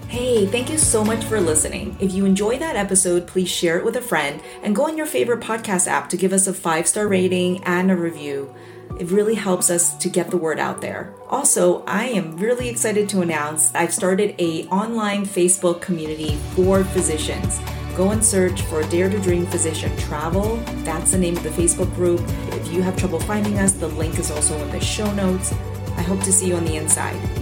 Hey, 0.09 0.45
thank 0.45 0.69
you 0.69 0.77
so 0.77 1.03
much 1.03 1.25
for 1.25 1.41
listening. 1.41 1.97
If 1.99 2.13
you 2.13 2.27
enjoyed 2.27 2.61
that 2.61 2.77
episode, 2.77 3.27
please 3.27 3.49
share 3.49 3.79
it 3.79 3.85
with 3.85 3.97
a 3.97 4.03
friend 4.03 4.43
and 4.63 4.77
go 4.77 4.85
on 4.85 4.99
your 4.99 5.07
favorite 5.07 5.41
podcast 5.41 5.87
app 5.87 6.11
to 6.11 6.19
give 6.19 6.35
us 6.35 6.47
a 6.47 6.53
five 6.53 6.87
star 6.87 7.09
rating 7.09 7.65
and 7.65 7.91
a 7.91 7.97
review. 7.97 8.55
It 8.99 9.11
really 9.11 9.35
helps 9.35 9.71
us 9.71 9.95
to 9.99 10.09
get 10.09 10.31
the 10.31 10.37
word 10.37 10.59
out 10.59 10.81
there. 10.81 11.15
Also, 11.29 11.83
I 11.87 12.07
am 12.07 12.37
really 12.37 12.69
excited 12.69 13.09
to 13.11 13.23
announce 13.23 13.75
I've 13.75 13.93
started 13.93 14.35
a 14.39 14.67
online 14.67 15.25
Facebook 15.25 15.81
community 15.81 16.37
for 16.55 16.85
physicians. 16.85 17.61
Go 17.97 18.11
and 18.11 18.25
search 18.25 18.63
for 18.63 18.83
Dare 18.85 19.11
to 19.11 19.19
Dream 19.21 19.47
Physician 19.47 19.95
Travel. 19.99 20.57
That's 20.85 21.11
the 21.11 21.19
name 21.19 21.37
of 21.37 21.43
the 21.43 21.51
Facebook 21.51 21.95
group. 21.95 22.21
If 22.53 22.73
you 22.73 22.83
have 22.83 22.97
trouble 22.97 23.21
finding 23.21 23.59
us, 23.59 23.73
the 23.73 23.89
link 23.89 24.19
is 24.19 24.31
also 24.31 24.57
in 24.63 24.71
the 24.71 24.81
show 24.81 25.13
notes. 25.15 25.53
I 25.97 26.03
hope 26.03 26.21
to 26.21 26.33
see 26.33 26.49
you 26.49 26.57
on 26.57 26.65
the 26.65 26.77
inside. 26.77 27.42